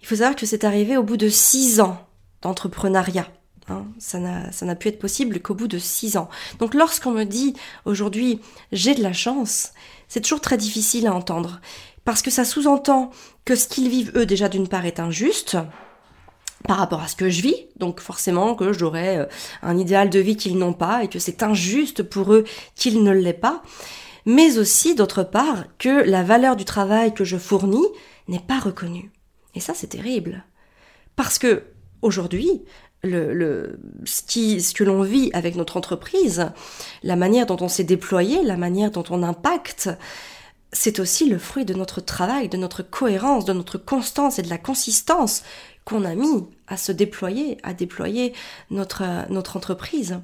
il 0.00 0.06
faut 0.06 0.16
savoir 0.16 0.36
que 0.36 0.46
c'est 0.46 0.64
arrivé 0.64 0.96
au 0.96 1.02
bout 1.02 1.16
de 1.16 1.28
6 1.28 1.80
ans 1.80 1.98
d'entrepreneuriat. 2.42 3.26
Hein. 3.70 3.86
ça 3.98 4.18
n'a 4.18 4.74
pu 4.74 4.88
être 4.88 4.98
possible 4.98 5.40
qu'au 5.40 5.54
bout 5.54 5.68
de 5.68 5.78
6 5.78 6.16
ans. 6.16 6.28
Donc 6.58 6.74
lorsqu'on 6.74 7.12
me 7.12 7.24
dit 7.24 7.54
aujourd'hui 7.84 8.40
j'ai 8.72 8.94
de 8.94 9.02
la 9.02 9.12
chance, 9.12 9.72
c'est 10.08 10.20
toujours 10.20 10.40
très 10.40 10.56
difficile 10.56 11.06
à 11.06 11.14
entendre. 11.14 11.60
Parce 12.04 12.22
que 12.22 12.30
ça 12.30 12.44
sous-entend 12.44 13.10
que 13.44 13.54
ce 13.54 13.68
qu'ils 13.68 13.88
vivent 13.88 14.12
eux 14.16 14.26
déjà 14.26 14.48
d'une 14.48 14.68
part 14.68 14.86
est 14.86 15.00
injuste 15.00 15.56
par 16.66 16.78
rapport 16.78 17.00
à 17.00 17.08
ce 17.08 17.16
que 17.16 17.30
je 17.30 17.42
vis, 17.42 17.68
donc 17.76 18.00
forcément 18.00 18.54
que 18.54 18.72
j'aurais 18.72 19.18
euh, 19.18 19.26
un 19.62 19.78
idéal 19.78 20.10
de 20.10 20.18
vie 20.18 20.36
qu'ils 20.36 20.58
n'ont 20.58 20.74
pas 20.74 21.04
et 21.04 21.08
que 21.08 21.18
c'est 21.18 21.42
injuste 21.42 22.02
pour 22.02 22.34
eux 22.34 22.44
qu'ils 22.74 23.02
ne 23.02 23.12
l'aient 23.12 23.32
pas, 23.32 23.62
mais 24.26 24.58
aussi 24.58 24.94
d'autre 24.94 25.22
part 25.22 25.64
que 25.78 25.88
la 25.88 26.22
valeur 26.22 26.56
du 26.56 26.64
travail 26.64 27.14
que 27.14 27.24
je 27.24 27.38
fournis 27.38 27.86
n'est 28.28 28.40
pas 28.40 28.58
reconnue. 28.58 29.10
Et 29.54 29.60
ça 29.60 29.72
c'est 29.74 29.86
terrible. 29.88 30.44
Parce 31.16 31.38
que 31.38 31.64
aujourd'hui, 32.02 32.62
le, 33.02 33.78
ce, 34.04 34.22
qui, 34.22 34.60
ce 34.60 34.74
que 34.74 34.84
l'on 34.84 35.02
vit 35.02 35.30
avec 35.32 35.56
notre 35.56 35.76
entreprise, 35.76 36.50
la 37.02 37.16
manière 37.16 37.46
dont 37.46 37.56
on 37.60 37.68
s'est 37.68 37.84
déployé, 37.84 38.42
la 38.42 38.56
manière 38.56 38.90
dont 38.90 39.04
on 39.10 39.22
impacte, 39.22 39.88
c'est 40.72 41.00
aussi 41.00 41.28
le 41.28 41.38
fruit 41.38 41.64
de 41.64 41.74
notre 41.74 42.00
travail, 42.00 42.48
de 42.48 42.56
notre 42.56 42.82
cohérence, 42.82 43.44
de 43.44 43.52
notre 43.52 43.78
constance 43.78 44.38
et 44.38 44.42
de 44.42 44.50
la 44.50 44.58
consistance 44.58 45.42
qu'on 45.84 46.04
a 46.04 46.14
mis 46.14 46.46
à 46.68 46.76
se 46.76 46.92
déployer, 46.92 47.58
à 47.62 47.74
déployer 47.74 48.32
notre, 48.70 49.04
notre 49.30 49.56
entreprise. 49.56 50.20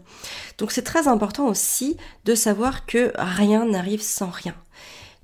Donc 0.59 0.71
c'est 0.71 0.83
très 0.83 1.09
important 1.09 1.49
aussi 1.49 1.97
de 2.25 2.35
savoir 2.35 2.87
que 2.87 3.13
rien 3.17 3.67
n'arrive 3.67 4.03
sans 4.03 4.31
rien. 4.31 4.55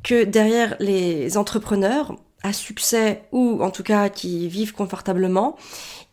Que 0.02 0.24
derrière 0.24 0.74
les 0.80 1.36
entrepreneurs, 1.36 2.16
à 2.42 2.52
succès 2.52 3.22
ou 3.32 3.62
en 3.62 3.70
tout 3.70 3.82
cas 3.82 4.08
qui 4.08 4.48
vivent 4.48 4.74
confortablement, 4.74 5.56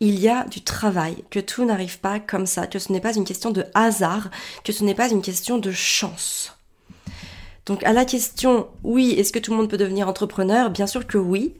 il 0.00 0.18
y 0.18 0.28
a 0.28 0.44
du 0.44 0.62
travail, 0.62 1.24
que 1.30 1.40
tout 1.40 1.64
n'arrive 1.64 2.00
pas 2.00 2.20
comme 2.20 2.46
ça, 2.46 2.66
que 2.66 2.78
ce 2.78 2.92
n'est 2.92 3.00
pas 3.00 3.14
une 3.14 3.24
question 3.24 3.50
de 3.50 3.64
hasard, 3.74 4.30
que 4.64 4.72
ce 4.72 4.84
n'est 4.84 4.94
pas 4.94 5.10
une 5.10 5.22
question 5.22 5.58
de 5.58 5.72
chance. 5.72 6.56
Donc 7.66 7.84
à 7.84 7.92
la 7.92 8.04
question, 8.04 8.68
oui, 8.82 9.14
est-ce 9.18 9.32
que 9.32 9.38
tout 9.38 9.50
le 9.50 9.58
monde 9.58 9.70
peut 9.70 9.76
devenir 9.76 10.08
entrepreneur? 10.08 10.70
Bien 10.70 10.86
sûr 10.86 11.06
que 11.06 11.18
oui. 11.18 11.54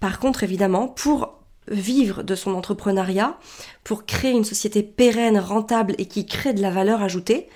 Par 0.00 0.18
contre, 0.18 0.42
évidemment, 0.42 0.88
pour 0.88 1.38
vivre 1.68 2.22
de 2.22 2.34
son 2.34 2.54
entrepreneuriat, 2.54 3.38
pour 3.82 4.06
créer 4.06 4.30
une 4.30 4.44
société 4.44 4.82
pérenne, 4.82 5.38
rentable 5.38 5.94
et 5.98 6.06
qui 6.06 6.26
crée 6.26 6.52
de 6.52 6.62
la 6.62 6.70
valeur 6.70 7.02
ajoutée, 7.02 7.48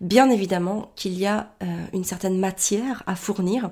bien 0.00 0.30
évidemment 0.30 0.92
qu'il 0.96 1.18
y 1.18 1.26
a 1.26 1.52
euh, 1.62 1.66
une 1.92 2.04
certaine 2.04 2.38
matière 2.38 3.02
à 3.06 3.16
fournir 3.16 3.70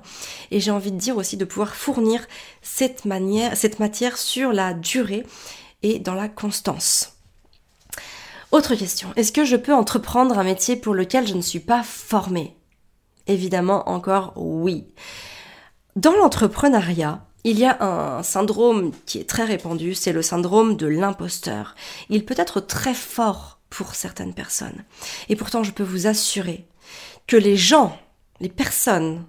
et 0.51 0.59
j'ai 0.59 0.71
envie 0.71 0.91
de 0.91 0.97
dire 0.97 1.17
aussi 1.17 1.37
de 1.37 1.45
pouvoir 1.45 1.75
fournir 1.75 2.27
cette 2.61 3.03
cette 3.55 3.79
matière 3.79 4.17
sur 4.17 4.51
la 4.51 4.73
durée 4.73 5.25
et 5.83 5.99
dans 5.99 6.15
la 6.15 6.27
constance. 6.27 7.13
Autre 8.51 8.75
question, 8.75 9.09
est-ce 9.15 9.31
que 9.31 9.45
je 9.45 9.55
peux 9.57 9.73
entreprendre 9.73 10.39
un 10.39 10.43
métier 10.43 10.75
pour 10.75 10.93
lequel 10.93 11.27
je 11.27 11.33
ne 11.33 11.41
suis 11.41 11.59
pas 11.59 11.83
formée? 11.83 12.55
Évidemment 13.27 13.89
encore 13.89 14.33
oui. 14.37 14.87
Dans 15.97 16.13
l'entrepreneuriat, 16.13 17.25
il 17.43 17.59
y 17.59 17.65
a 17.65 17.81
un 17.83 18.23
syndrome 18.23 18.91
qui 19.05 19.19
est 19.19 19.29
très 19.29 19.43
répandu, 19.43 19.95
c'est 19.95 20.13
le 20.13 20.21
syndrome 20.21 20.77
de 20.77 20.87
l'imposteur. 20.87 21.75
Il 22.09 22.25
peut 22.25 22.35
être 22.37 22.59
très 22.59 22.93
fort 22.93 23.56
pour 23.69 23.95
certaines 23.95 24.33
personnes. 24.33 24.83
Et 25.29 25.35
pourtant, 25.35 25.63
je 25.63 25.71
peux 25.71 25.83
vous 25.83 26.07
assurer 26.07 26.65
que 27.27 27.37
les 27.37 27.57
gens, 27.57 27.97
les 28.39 28.49
personnes 28.49 29.25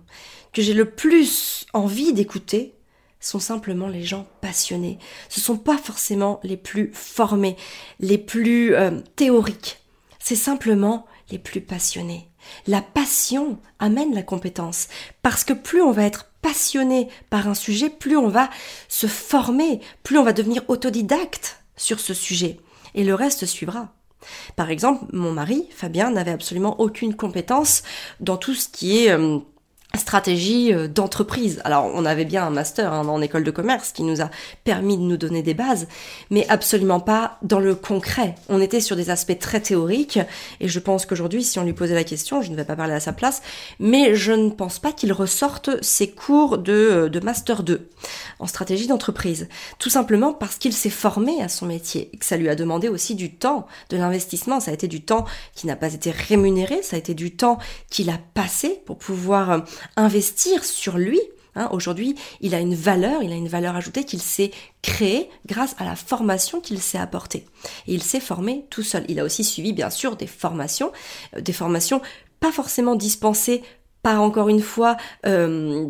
que 0.53 0.63
j'ai 0.63 0.75
le 0.75 0.91
plus 0.91 1.67
envie 1.73 2.13
d'écouter, 2.13 2.75
sont 3.21 3.41
simplement 3.41 3.89
les 3.89 4.05
gens 4.05 4.27
passionnés. 4.41 4.99
Ce 5.29 5.41
sont 5.41 5.59
pas 5.59 5.77
forcément 5.77 6.41
les 6.45 6.57
plus 6.57 6.91
formés, 6.93 7.57
les 8.01 8.19
plus 8.19 8.75
euh, 8.75 9.01
théoriques. 9.17 9.79
C'est 10.19 10.37
simplement 10.37 11.07
les 11.31 11.39
plus 11.39 11.61
passionnés. 11.61 12.29
La 12.67 12.81
passion 12.81 13.59
amène 13.79 14.15
la 14.15 14.23
compétence 14.23 14.89
parce 15.23 15.45
que 15.45 15.53
plus 15.53 15.83
on 15.83 15.91
va 15.91 16.05
être 16.05 16.31
passionné 16.41 17.09
par 17.31 17.49
un 17.49 17.55
sujet, 17.55 17.91
plus 17.91 18.17
on 18.17 18.29
va 18.29 18.49
se 18.89 19.07
former, 19.07 19.81
plus 20.03 20.19
on 20.19 20.25
va 20.25 20.33
devenir 20.33 20.63
autodidacte 20.69 21.63
sur 21.77 22.01
ce 22.01 22.15
sujet 22.15 22.59
et 22.95 23.05
le 23.05 23.15
reste 23.15 23.47
suivra. 23.47 23.93
Par 24.57 24.71
exemple, 24.71 25.05
mon 25.13 25.33
mari, 25.33 25.67
Fabien, 25.71 26.11
n'avait 26.11 26.33
absolument 26.33 26.81
aucune 26.81 27.15
compétence 27.15 27.83
dans 28.21 28.37
tout 28.37 28.55
ce 28.55 28.69
qui 28.69 29.05
est 29.05 29.11
euh, 29.11 29.39
stratégie 29.97 30.73
euh, 30.73 30.87
d'entreprise. 30.87 31.61
Alors 31.65 31.91
on 31.95 32.05
avait 32.05 32.25
bien 32.25 32.47
un 32.47 32.51
master 32.51 32.93
hein, 32.93 33.07
en 33.09 33.23
école 33.23 33.45
de 33.45 33.51
commerce 33.51 33.93
qui 33.93 34.03
nous 34.03 34.21
a 34.21 34.31
permis 34.65 34.99
de 34.99 35.03
nous 35.03 35.17
donner 35.17 35.43
des 35.43 35.55
bases, 35.55 35.89
mais 36.31 36.47
absolument 36.49 37.01
pas 37.01 37.39
dans 37.43 37.61
le 37.61 37.75
concret. 37.75 38.35
On 38.49 38.61
était 38.61 38.81
sur 38.81 38.97
des 38.97 39.11
aspects 39.11 39.39
très 39.39 39.61
théoriques 39.61 40.19
et 40.61 40.69
je 40.69 40.79
pense 40.79 41.07
qu'aujourd'hui 41.07 41.43
si 41.43 41.59
on 41.59 41.65
lui 41.65 41.73
posait 41.73 41.95
la 41.95 42.05
question, 42.05 42.43
je 42.43 42.51
ne 42.51 42.57
vais 42.57 42.65
pas 42.65 42.77
parler 42.77 42.95
à 42.95 43.01
sa 43.01 43.13
place, 43.13 43.43
mais 43.81 44.15
je 44.15 44.33
ne 44.33 44.51
pense 44.51 44.79
pas 44.79 44.93
qu'il 44.93 45.13
ressorte 45.13 45.83
ses 45.83 46.11
cours 46.11 46.59
de, 46.59 46.73
euh, 46.73 47.09
de 47.09 47.21
master 47.21 47.63
2 47.63 47.89
en 48.41 48.47
stratégie 48.47 48.87
d'entreprise. 48.87 49.49
Tout 49.79 49.91
simplement 49.91 50.33
parce 50.33 50.57
qu'il 50.57 50.73
s'est 50.73 50.91
formé 50.91 51.43
à 51.43 51.49
son 51.49 51.67
métier 51.67 52.11
que 52.19 52.27
ça 52.27 52.37
lui 52.37 52.49
a 52.49 52.55
demandé 52.55 52.89
aussi 52.89 53.15
du 53.15 53.35
temps, 53.35 53.67
de 53.91 53.97
l'investissement. 53.97 54.61
Ça 54.61 54.71
a 54.71 54.75
été 54.75 54.87
du 54.87 55.03
temps 55.03 55.25
qui 55.55 55.67
n'a 55.67 55.77
pas 55.77 55.95
été 55.95 56.11
rémunéré, 56.11 56.83
ça 56.83 56.97
a 56.97 56.99
été 56.99 57.15
du 57.15 57.35
temps 57.35 57.59
qu'il 57.91 58.11
a 58.11 58.19
passé 58.35 58.83
pour 58.87 58.99
pouvoir 58.99 59.51
euh, 59.51 59.59
investir 59.97 60.65
sur 60.65 60.99
lui. 60.99 61.21
Hein, 61.55 61.69
Aujourd'hui, 61.73 62.15
il 62.41 62.55
a 62.55 62.61
une 62.61 62.75
valeur, 62.75 63.23
il 63.23 63.33
a 63.33 63.35
une 63.35 63.49
valeur 63.49 63.75
ajoutée 63.75 64.05
qu'il 64.05 64.21
s'est 64.21 64.53
créée 64.83 65.29
grâce 65.47 65.75
à 65.79 65.85
la 65.85 65.97
formation 65.97 66.61
qu'il 66.61 66.81
s'est 66.81 66.99
apportée. 66.99 67.47
Il 67.87 68.03
s'est 68.03 68.21
formé 68.21 68.67
tout 68.71 68.83
seul. 68.83 69.05
Il 69.09 69.19
a 69.19 69.25
aussi 69.25 69.45
suivi, 69.45 69.73
bien 69.73 69.91
sûr, 69.91 70.17
des 70.17 70.27
formations, 70.27 70.93
euh, 71.37 71.41
des 71.41 71.53
formations 71.53 72.01
pas 72.41 72.53
forcément 72.53 72.95
dispensées 72.95 73.63
par, 74.03 74.23
encore 74.23 74.49
une 74.49 74.63
fois, 74.63 74.97
euh, 75.27 75.89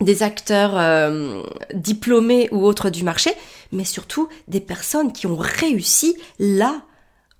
des 0.00 0.22
acteurs 0.22 0.76
euh, 0.76 1.42
diplômés 1.74 2.48
ou 2.50 2.64
autres 2.64 2.90
du 2.90 3.04
marché, 3.04 3.32
mais 3.70 3.84
surtout 3.84 4.28
des 4.48 4.60
personnes 4.60 5.12
qui 5.12 5.26
ont 5.26 5.36
réussi 5.36 6.16
là 6.38 6.82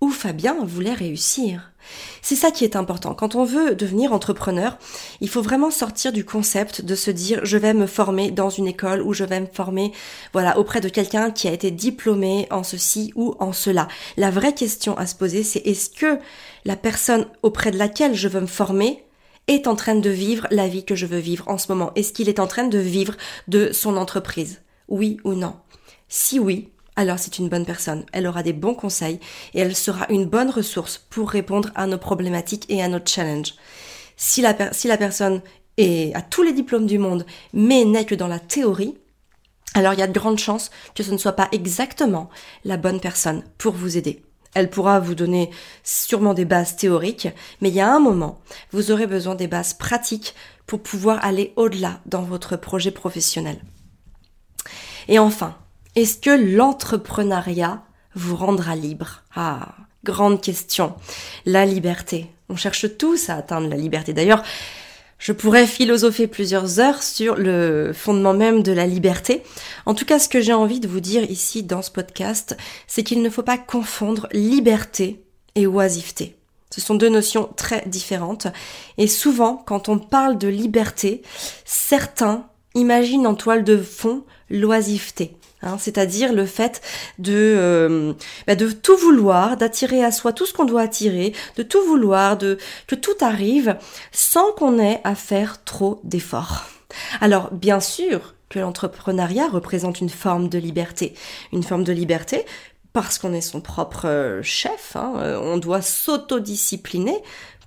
où 0.00 0.10
Fabien 0.10 0.64
voulait 0.64 0.94
réussir. 0.94 1.71
C'est 2.20 2.36
ça 2.36 2.50
qui 2.50 2.64
est 2.64 2.76
important. 2.76 3.14
Quand 3.14 3.34
on 3.34 3.44
veut 3.44 3.74
devenir 3.74 4.12
entrepreneur, 4.12 4.78
il 5.20 5.28
faut 5.28 5.42
vraiment 5.42 5.70
sortir 5.70 6.12
du 6.12 6.24
concept 6.24 6.84
de 6.84 6.94
se 6.94 7.10
dire 7.10 7.40
je 7.44 7.56
vais 7.56 7.74
me 7.74 7.86
former 7.86 8.30
dans 8.30 8.50
une 8.50 8.68
école 8.68 9.02
ou 9.02 9.12
je 9.12 9.24
vais 9.24 9.40
me 9.40 9.46
former 9.46 9.92
voilà 10.32 10.58
auprès 10.58 10.80
de 10.80 10.88
quelqu'un 10.88 11.30
qui 11.30 11.48
a 11.48 11.52
été 11.52 11.70
diplômé 11.70 12.46
en 12.50 12.62
ceci 12.62 13.12
ou 13.16 13.34
en 13.38 13.52
cela. 13.52 13.88
La 14.16 14.30
vraie 14.30 14.54
question 14.54 14.96
à 14.96 15.06
se 15.06 15.14
poser 15.14 15.42
c'est 15.42 15.66
est-ce 15.66 15.90
que 15.90 16.18
la 16.64 16.76
personne 16.76 17.26
auprès 17.42 17.70
de 17.70 17.78
laquelle 17.78 18.14
je 18.14 18.28
veux 18.28 18.40
me 18.40 18.46
former 18.46 19.04
est 19.48 19.66
en 19.66 19.74
train 19.74 19.96
de 19.96 20.10
vivre 20.10 20.46
la 20.50 20.68
vie 20.68 20.84
que 20.84 20.94
je 20.94 21.06
veux 21.06 21.18
vivre 21.18 21.48
en 21.48 21.58
ce 21.58 21.70
moment? 21.72 21.92
Est-ce 21.96 22.12
qu'il 22.12 22.28
est 22.28 22.40
en 22.40 22.46
train 22.46 22.68
de 22.68 22.78
vivre 22.78 23.16
de 23.48 23.72
son 23.72 23.96
entreprise? 23.96 24.62
Oui 24.88 25.18
ou 25.24 25.34
non? 25.34 25.56
Si 26.08 26.38
oui, 26.38 26.71
alors 26.96 27.18
c'est 27.18 27.38
une 27.38 27.48
bonne 27.48 27.64
personne. 27.64 28.04
Elle 28.12 28.26
aura 28.26 28.42
des 28.42 28.52
bons 28.52 28.74
conseils 28.74 29.18
et 29.54 29.60
elle 29.60 29.74
sera 29.74 30.06
une 30.10 30.26
bonne 30.26 30.50
ressource 30.50 30.98
pour 31.10 31.30
répondre 31.30 31.70
à 31.74 31.86
nos 31.86 31.98
problématiques 31.98 32.66
et 32.68 32.82
à 32.82 32.88
nos 32.88 33.00
challenges. 33.04 33.54
Si 34.16 34.42
la, 34.42 34.54
personne 34.54 35.40
est, 35.78 36.14
a 36.14 36.22
tous 36.22 36.42
les 36.42 36.52
diplômes 36.52 36.86
du 36.86 36.98
monde, 36.98 37.24
mais 37.52 37.84
n'est 37.84 38.04
que 38.04 38.14
dans 38.14 38.28
la 38.28 38.38
théorie, 38.38 38.98
alors 39.74 39.94
il 39.94 40.00
y 40.00 40.02
a 40.02 40.06
de 40.06 40.12
grandes 40.12 40.38
chances 40.38 40.70
que 40.94 41.02
ce 41.02 41.10
ne 41.10 41.16
soit 41.16 41.32
pas 41.32 41.48
exactement 41.52 42.28
la 42.64 42.76
bonne 42.76 43.00
personne 43.00 43.42
pour 43.56 43.72
vous 43.72 43.96
aider. 43.96 44.22
Elle 44.54 44.68
pourra 44.68 45.00
vous 45.00 45.14
donner 45.14 45.50
sûrement 45.82 46.34
des 46.34 46.44
bases 46.44 46.76
théoriques, 46.76 47.28
mais 47.62 47.70
il 47.70 47.74
y 47.74 47.80
a 47.80 47.90
un 47.90 48.00
moment, 48.00 48.40
vous 48.70 48.90
aurez 48.90 49.06
besoin 49.06 49.34
des 49.34 49.48
bases 49.48 49.72
pratiques 49.72 50.34
pour 50.66 50.82
pouvoir 50.82 51.24
aller 51.24 51.54
au-delà 51.56 52.00
dans 52.04 52.22
votre 52.22 52.56
projet 52.56 52.90
professionnel. 52.90 53.62
Et 55.08 55.18
enfin, 55.18 55.56
est-ce 55.94 56.18
que 56.18 56.30
l'entrepreneuriat 56.30 57.82
vous 58.14 58.36
rendra 58.36 58.76
libre? 58.76 59.22
Ah, 59.34 59.74
grande 60.04 60.40
question. 60.40 60.94
La 61.44 61.66
liberté. 61.66 62.30
On 62.48 62.56
cherche 62.56 62.96
tous 62.96 63.28
à 63.28 63.36
atteindre 63.36 63.68
la 63.68 63.76
liberté. 63.76 64.12
D'ailleurs, 64.12 64.42
je 65.18 65.32
pourrais 65.32 65.66
philosopher 65.66 66.26
plusieurs 66.26 66.80
heures 66.80 67.02
sur 67.02 67.36
le 67.36 67.92
fondement 67.94 68.34
même 68.34 68.62
de 68.62 68.72
la 68.72 68.86
liberté. 68.86 69.42
En 69.86 69.94
tout 69.94 70.04
cas, 70.04 70.18
ce 70.18 70.28
que 70.28 70.40
j'ai 70.40 70.52
envie 70.52 70.80
de 70.80 70.88
vous 70.88 71.00
dire 71.00 71.30
ici 71.30 71.62
dans 71.62 71.82
ce 71.82 71.90
podcast, 71.90 72.56
c'est 72.86 73.04
qu'il 73.04 73.22
ne 73.22 73.30
faut 73.30 73.44
pas 73.44 73.58
confondre 73.58 74.28
liberté 74.32 75.22
et 75.54 75.66
oisiveté. 75.66 76.36
Ce 76.74 76.80
sont 76.80 76.94
deux 76.94 77.10
notions 77.10 77.50
très 77.54 77.84
différentes. 77.86 78.48
Et 78.98 79.06
souvent, 79.06 79.56
quand 79.56 79.88
on 79.88 79.98
parle 79.98 80.38
de 80.38 80.48
liberté, 80.48 81.22
certains 81.64 82.46
imaginent 82.74 83.26
en 83.26 83.34
toile 83.34 83.62
de 83.62 83.76
fond 83.76 84.24
l'oisiveté. 84.50 85.36
Hein, 85.62 85.76
c'est-à-dire 85.78 86.32
le 86.32 86.44
fait 86.44 86.80
de, 87.18 87.32
euh, 87.34 88.12
bah, 88.46 88.56
de 88.56 88.70
tout 88.70 88.96
vouloir, 88.96 89.56
d'attirer 89.56 90.04
à 90.04 90.10
soi 90.10 90.32
tout 90.32 90.46
ce 90.46 90.52
qu'on 90.52 90.64
doit 90.64 90.82
attirer, 90.82 91.32
de 91.56 91.62
tout 91.62 91.82
vouloir, 91.84 92.36
de 92.36 92.58
que 92.86 92.94
tout 92.94 93.16
arrive 93.20 93.76
sans 94.10 94.52
qu'on 94.52 94.78
ait 94.78 95.00
à 95.04 95.14
faire 95.14 95.62
trop 95.64 96.00
d'efforts. 96.04 96.66
Alors 97.20 97.50
bien 97.52 97.80
sûr 97.80 98.34
que 98.48 98.58
l'entrepreneuriat 98.58 99.48
représente 99.48 100.00
une 100.00 100.10
forme 100.10 100.48
de 100.48 100.58
liberté, 100.58 101.14
une 101.52 101.62
forme 101.62 101.84
de 101.84 101.92
liberté 101.92 102.44
parce 102.92 103.18
qu'on 103.18 103.32
est 103.32 103.40
son 103.40 103.60
propre 103.60 104.06
euh, 104.06 104.42
chef, 104.42 104.96
hein, 104.96 105.14
euh, 105.16 105.40
on 105.40 105.56
doit 105.56 105.80
s'autodiscipliner 105.80 107.16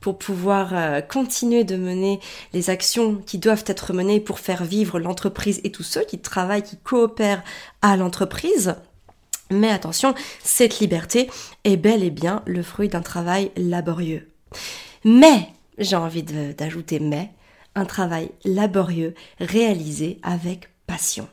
pour 0.05 0.19
pouvoir 0.19 0.69
euh, 0.73 1.01
continuer 1.01 1.63
de 1.63 1.77
mener 1.77 2.19
les 2.53 2.69
actions 2.69 3.15
qui 3.25 3.39
doivent 3.39 3.63
être 3.65 3.91
menées 3.91 4.19
pour 4.19 4.37
faire 4.37 4.63
vivre 4.63 4.99
l'entreprise 4.99 5.59
et 5.63 5.71
tous 5.71 5.81
ceux 5.81 6.03
qui 6.03 6.19
travaillent, 6.19 6.61
qui 6.61 6.77
coopèrent 6.77 7.43
à 7.81 7.97
l'entreprise. 7.97 8.75
Mais 9.49 9.71
attention, 9.71 10.13
cette 10.43 10.77
liberté 10.77 11.27
est 11.63 11.75
bel 11.75 12.03
et 12.03 12.11
bien 12.11 12.43
le 12.45 12.61
fruit 12.61 12.87
d'un 12.87 13.01
travail 13.01 13.49
laborieux. 13.57 14.29
Mais, 15.05 15.49
j'ai 15.79 15.95
envie 15.95 16.21
d'ajouter 16.21 16.99
mais, 16.99 17.31
un 17.73 17.85
travail 17.85 18.29
laborieux 18.43 19.15
réalisé 19.39 20.19
avec 20.21 20.69
passion. 20.85 21.27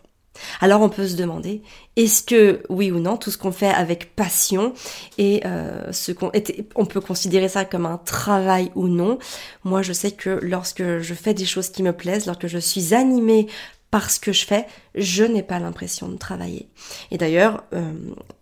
Alors 0.60 0.80
on 0.80 0.88
peut 0.88 1.06
se 1.06 1.16
demander, 1.16 1.62
est-ce 1.96 2.22
que 2.22 2.62
oui 2.68 2.90
ou 2.90 2.98
non, 2.98 3.16
tout 3.16 3.30
ce 3.30 3.38
qu'on 3.38 3.52
fait 3.52 3.68
avec 3.68 4.16
passion 4.16 4.72
et 5.18 5.42
euh, 5.44 5.92
ce 5.92 6.12
qu'on 6.12 6.30
on 6.74 6.86
peut 6.86 7.00
considérer 7.00 7.48
ça 7.48 7.64
comme 7.64 7.86
un 7.86 7.98
travail 7.98 8.70
ou 8.74 8.88
non? 8.88 9.18
Moi 9.64 9.82
je 9.82 9.92
sais 9.92 10.12
que 10.12 10.30
lorsque 10.42 11.00
je 11.00 11.14
fais 11.14 11.34
des 11.34 11.44
choses 11.44 11.68
qui 11.68 11.82
me 11.82 11.92
plaisent, 11.92 12.26
lorsque 12.26 12.46
je 12.46 12.58
suis 12.58 12.94
animée 12.94 13.46
par 13.92 14.10
ce 14.10 14.18
que 14.18 14.32
je 14.32 14.46
fais, 14.46 14.66
je 14.94 15.22
n'ai 15.22 15.42
pas 15.42 15.58
l'impression 15.58 16.08
de 16.08 16.16
travailler. 16.16 16.70
Et 17.10 17.18
d'ailleurs, 17.18 17.62
euh, 17.74 17.92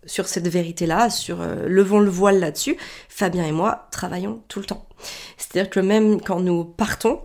sur 0.05 0.29
cette 0.29 0.47
vérité-là, 0.47 1.09
sur 1.09 1.41
euh, 1.41 1.67
levons 1.67 1.99
le 1.99 2.09
voile 2.09 2.39
là-dessus, 2.39 2.77
Fabien 3.09 3.45
et 3.45 3.51
moi 3.51 3.89
travaillons 3.91 4.41
tout 4.47 4.59
le 4.59 4.65
temps. 4.65 4.87
C'est-à-dire 5.37 5.69
que 5.69 5.81
même 5.81 6.21
quand 6.21 6.39
nous 6.39 6.63
partons, 6.63 7.19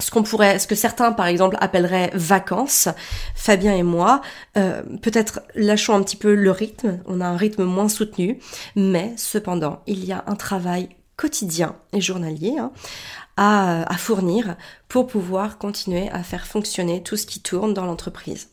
ce 0.00 0.10
qu'on 0.10 0.22
pourrait, 0.22 0.58
ce 0.58 0.66
que 0.66 0.74
certains 0.74 1.12
par 1.12 1.26
exemple 1.26 1.56
appelleraient 1.60 2.10
vacances, 2.14 2.88
Fabien 3.34 3.74
et 3.74 3.82
moi, 3.82 4.20
euh, 4.56 4.82
peut-être 5.02 5.40
lâchons 5.54 5.94
un 5.94 6.02
petit 6.02 6.16
peu 6.16 6.34
le 6.34 6.50
rythme, 6.50 6.98
on 7.06 7.20
a 7.20 7.26
un 7.26 7.36
rythme 7.36 7.64
moins 7.64 7.88
soutenu, 7.88 8.38
mais 8.74 9.12
cependant 9.16 9.82
il 9.86 10.04
y 10.04 10.12
a 10.12 10.24
un 10.26 10.34
travail 10.34 10.95
quotidien 11.16 11.76
et 11.92 12.00
journalier 12.00 12.56
hein, 12.58 12.72
à, 13.38 13.96
fournir 13.98 14.56
pour 14.88 15.06
pouvoir 15.06 15.58
continuer 15.58 16.08
à 16.10 16.22
faire 16.22 16.46
fonctionner 16.46 17.02
tout 17.02 17.16
ce 17.16 17.26
qui 17.26 17.40
tourne 17.40 17.74
dans 17.74 17.84
l'entreprise. 17.84 18.48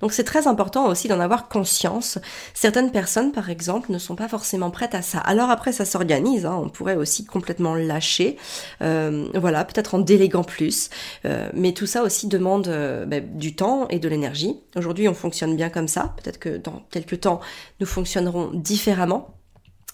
Donc 0.00 0.12
c'est 0.12 0.24
très 0.24 0.46
important 0.46 0.86
aussi 0.86 1.08
d'en 1.08 1.18
avoir 1.18 1.48
conscience. 1.48 2.18
Certaines 2.54 2.92
personnes, 2.92 3.32
par 3.32 3.50
exemple, 3.50 3.90
ne 3.90 3.98
sont 3.98 4.14
pas 4.14 4.28
forcément 4.28 4.70
prêtes 4.70 4.94
à 4.94 5.02
ça. 5.02 5.18
Alors 5.18 5.50
après, 5.50 5.72
ça 5.72 5.84
s'organise. 5.84 6.46
Hein. 6.46 6.60
On 6.62 6.68
pourrait 6.68 6.96
aussi 6.96 7.24
complètement 7.24 7.74
lâcher, 7.74 8.36
euh, 8.82 9.28
voilà, 9.34 9.64
peut-être 9.64 9.94
en 9.94 9.98
déléguant 9.98 10.44
plus. 10.44 10.90
Euh, 11.24 11.48
mais 11.54 11.72
tout 11.72 11.86
ça 11.86 12.02
aussi 12.02 12.28
demande 12.28 12.68
euh, 12.68 13.06
ben, 13.06 13.24
du 13.38 13.56
temps 13.56 13.88
et 13.88 13.98
de 13.98 14.08
l'énergie. 14.08 14.56
Aujourd'hui, 14.76 15.08
on 15.08 15.14
fonctionne 15.14 15.56
bien 15.56 15.70
comme 15.70 15.88
ça. 15.88 16.14
Peut-être 16.22 16.38
que 16.38 16.58
dans 16.58 16.82
quelques 16.90 17.20
temps, 17.20 17.40
nous 17.80 17.86
fonctionnerons 17.86 18.50
différemment. 18.52 19.37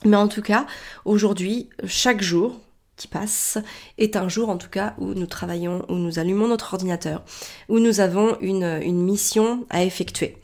Mais 0.04 0.16
en 0.16 0.28
tout 0.28 0.42
cas, 0.42 0.66
aujourd'hui, 1.04 1.70
chaque 1.86 2.22
jour, 2.22 2.60
qui 2.96 3.08
passe 3.08 3.58
est 3.98 4.16
un 4.16 4.28
jour 4.28 4.48
en 4.48 4.56
tout 4.56 4.68
cas 4.68 4.94
où 4.98 5.14
nous 5.14 5.26
travaillons, 5.26 5.84
où 5.88 5.94
nous 5.94 6.18
allumons 6.18 6.48
notre 6.48 6.74
ordinateur, 6.74 7.24
où 7.68 7.80
nous 7.80 8.00
avons 8.00 8.38
une, 8.40 8.80
une 8.82 9.02
mission 9.02 9.66
à 9.70 9.82
effectuer. 9.82 10.36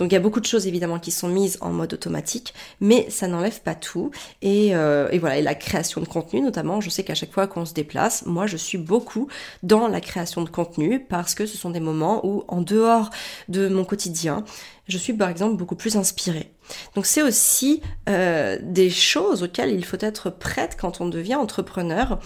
Donc 0.00 0.12
il 0.12 0.14
y 0.14 0.16
a 0.16 0.20
beaucoup 0.20 0.40
de 0.40 0.46
choses 0.46 0.66
évidemment 0.66 0.98
qui 0.98 1.10
sont 1.10 1.28
mises 1.28 1.58
en 1.60 1.72
mode 1.72 1.92
automatique, 1.92 2.54
mais 2.80 3.06
ça 3.10 3.28
n'enlève 3.28 3.60
pas 3.60 3.74
tout. 3.74 4.10
Et, 4.40 4.74
euh, 4.74 5.10
et 5.12 5.18
voilà, 5.18 5.36
et 5.36 5.42
la 5.42 5.54
création 5.54 6.00
de 6.00 6.06
contenu 6.06 6.40
notamment, 6.40 6.80
je 6.80 6.88
sais 6.88 7.04
qu'à 7.04 7.14
chaque 7.14 7.32
fois 7.32 7.46
qu'on 7.46 7.66
se 7.66 7.74
déplace, 7.74 8.24
moi 8.24 8.46
je 8.46 8.56
suis 8.56 8.78
beaucoup 8.78 9.28
dans 9.62 9.88
la 9.88 10.00
création 10.00 10.40
de 10.40 10.48
contenu 10.48 11.00
parce 11.00 11.34
que 11.34 11.44
ce 11.44 11.58
sont 11.58 11.68
des 11.68 11.80
moments 11.80 12.26
où 12.26 12.44
en 12.48 12.62
dehors 12.62 13.10
de 13.50 13.68
mon 13.68 13.84
quotidien, 13.84 14.42
je 14.88 14.96
suis 14.96 15.12
par 15.12 15.28
exemple 15.28 15.56
beaucoup 15.56 15.76
plus 15.76 15.96
inspirée. 15.96 16.50
Donc 16.94 17.04
c'est 17.04 17.22
aussi 17.22 17.82
euh, 18.08 18.56
des 18.62 18.88
choses 18.88 19.42
auxquelles 19.42 19.74
il 19.74 19.84
faut 19.84 19.98
être 20.00 20.30
prête 20.30 20.78
quand 20.80 21.02
on 21.02 21.10
devient 21.10 21.34
entrepreneur. 21.34 22.20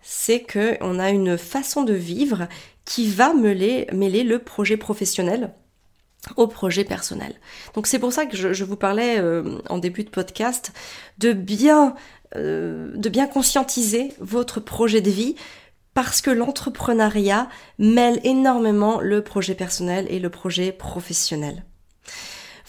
C'est 0.00 0.42
que 0.42 0.76
on 0.80 1.00
a 1.00 1.10
une 1.10 1.36
façon 1.36 1.82
de 1.82 1.92
vivre 1.92 2.46
qui 2.84 3.08
va 3.10 3.34
mêler 3.34 4.22
le 4.22 4.38
projet 4.38 4.76
professionnel 4.76 5.50
au 6.36 6.46
projet 6.46 6.84
personnel. 6.84 7.34
Donc 7.74 7.86
c'est 7.86 7.98
pour 7.98 8.12
ça 8.12 8.26
que 8.26 8.36
je, 8.36 8.64
vous 8.64 8.76
parlais 8.76 9.18
euh, 9.18 9.58
en 9.68 9.78
début 9.78 10.04
de 10.04 10.10
podcast 10.10 10.72
de 11.18 11.32
bien, 11.32 11.94
euh, 12.34 12.92
de 12.96 13.08
bien 13.08 13.26
conscientiser 13.26 14.12
votre 14.20 14.60
projet 14.60 15.00
de 15.00 15.10
vie 15.10 15.36
parce 15.94 16.20
que 16.20 16.30
l'entrepreneuriat 16.30 17.48
mêle 17.78 18.20
énormément 18.24 19.00
le 19.00 19.22
projet 19.22 19.54
personnel 19.54 20.06
et 20.10 20.18
le 20.18 20.28
projet 20.28 20.72
professionnel. 20.72 21.64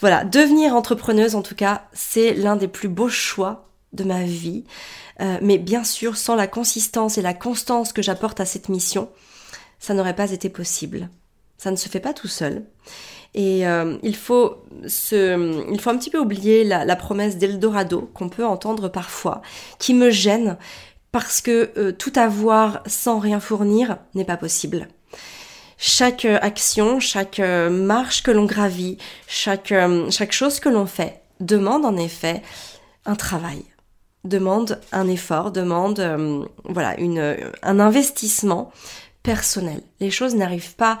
Voilà, 0.00 0.24
devenir 0.24 0.74
entrepreneuse 0.74 1.34
en 1.34 1.42
tout 1.42 1.56
cas, 1.56 1.88
c'est 1.92 2.32
l'un 2.32 2.56
des 2.56 2.68
plus 2.68 2.88
beaux 2.88 3.08
choix 3.08 3.68
de 3.92 4.04
ma 4.04 4.22
vie. 4.22 4.64
Euh, 5.20 5.38
mais 5.42 5.58
bien 5.58 5.84
sûr, 5.84 6.16
sans 6.16 6.36
la 6.36 6.46
consistance 6.46 7.18
et 7.18 7.22
la 7.22 7.34
constance 7.34 7.92
que 7.92 8.02
j'apporte 8.02 8.40
à 8.40 8.44
cette 8.44 8.68
mission, 8.68 9.10
ça 9.78 9.94
n'aurait 9.94 10.16
pas 10.16 10.30
été 10.30 10.48
possible. 10.48 11.08
Ça 11.56 11.70
ne 11.70 11.76
se 11.76 11.88
fait 11.88 12.00
pas 12.00 12.14
tout 12.14 12.28
seul. 12.28 12.64
Et 13.34 13.66
euh, 13.66 13.96
il, 14.02 14.16
faut 14.16 14.56
se, 14.86 15.70
il 15.72 15.80
faut 15.80 15.90
un 15.90 15.98
petit 15.98 16.10
peu 16.10 16.18
oublier 16.18 16.64
la, 16.64 16.96
promesse 16.96 17.36
d'Eldorado 17.36 18.10
qu'on 18.14 18.28
peut 18.28 18.44
entendre 18.44 18.88
parfois, 18.88 19.42
qui 19.78 19.94
me 19.94 20.10
gêne 20.10 20.56
parce 21.12 21.40
que 21.40 21.70
euh, 21.76 21.92
tout 21.92 22.12
avoir 22.16 22.82
sans 22.86 23.18
rien 23.18 23.40
fournir 23.40 23.98
n'est 24.14 24.24
pas 24.24 24.36
possible. 24.36 24.88
Chaque 25.76 26.24
euh, 26.24 26.38
action, 26.42 27.00
chaque 27.00 27.38
marche 27.38 28.22
que 28.22 28.30
l'on 28.30 28.46
gravit, 28.46 28.98
chaque, 29.26 29.74
chaque 30.10 30.32
chose 30.32 30.60
que 30.60 30.68
l'on 30.68 30.86
fait 30.86 31.20
demande 31.40 31.84
en 31.84 31.96
effet 31.96 32.42
un 33.06 33.14
travail, 33.14 33.62
demande 34.24 34.80
un 34.90 35.06
effort, 35.06 35.52
demande 35.52 36.46
voilà 36.64 36.98
une, 36.98 37.36
un 37.62 37.78
investissement 37.78 38.72
personnel. 39.22 39.82
Les 40.00 40.10
choses 40.10 40.34
n'arrivent 40.34 40.74
pas 40.74 40.98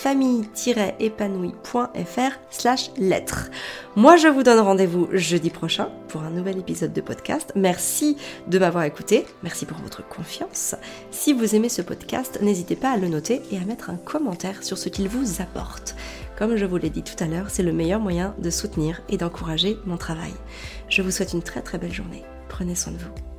www.famille-épanouie.fr 0.05 2.33
slash 2.51 2.91
lettres. 2.97 3.51
Moi 3.97 4.17
je 4.17 4.29
vous 4.29 4.43
donne 4.43 4.61
rendez-vous 4.61 5.09
jeudi 5.13 5.51
prochain 5.51 5.91
pour 6.09 6.23
un 6.23 6.31
nouvel 6.31 6.59
épisode 6.59 6.93
de 6.93 7.01
podcast. 7.01 7.53
Merci 7.57 8.17
de 8.47 8.59
m'avoir 8.59 8.85
écouté, 8.85 9.27
merci 9.43 9.67
pour 9.67 9.79
votre 9.79 10.07
confiance. 10.07 10.75
Si 11.11 11.33
vous 11.33 11.55
aimez 11.55 11.69
ce 11.69 11.83
podcast, 11.83 12.39
n'hésitez 12.43 12.77
pas 12.77 12.91
à 12.91 12.97
le 12.97 13.09
noter 13.09 13.43
et 13.51 13.59
à 13.59 13.65
mettre 13.65 13.91
un 13.91 13.97
commentaire 13.97 14.63
sur 14.63 14.79
ce 14.79 14.89
qu'il 14.89 15.09
vous 15.09 15.43
apporte. 15.43 15.97
Comme 16.37 16.57
je 16.57 16.67
vous 16.67 16.77
l'ai 16.77 16.91
dit 16.91 17.03
tout 17.03 17.23
à 17.23 17.27
l'heure, 17.27 17.51
c'est 17.51 17.65
le 17.65 17.73
meilleur 17.73 18.01
moyen 18.01 18.35
de 18.39 18.51
soutenir 18.51 19.03
et 19.09 19.17
d'encourager 19.17 19.77
mon 19.87 19.97
travail. 19.97 20.33
Je 20.89 21.03
vous 21.03 21.11
souhaite 21.11 21.33
une 21.33 21.43
très 21.43 21.63
très 21.63 21.79
belle 21.79 21.93
journée. 21.93 22.23
Prenez 22.49 22.77
soin 22.77 22.93
de 22.93 22.99
vous. 22.99 23.38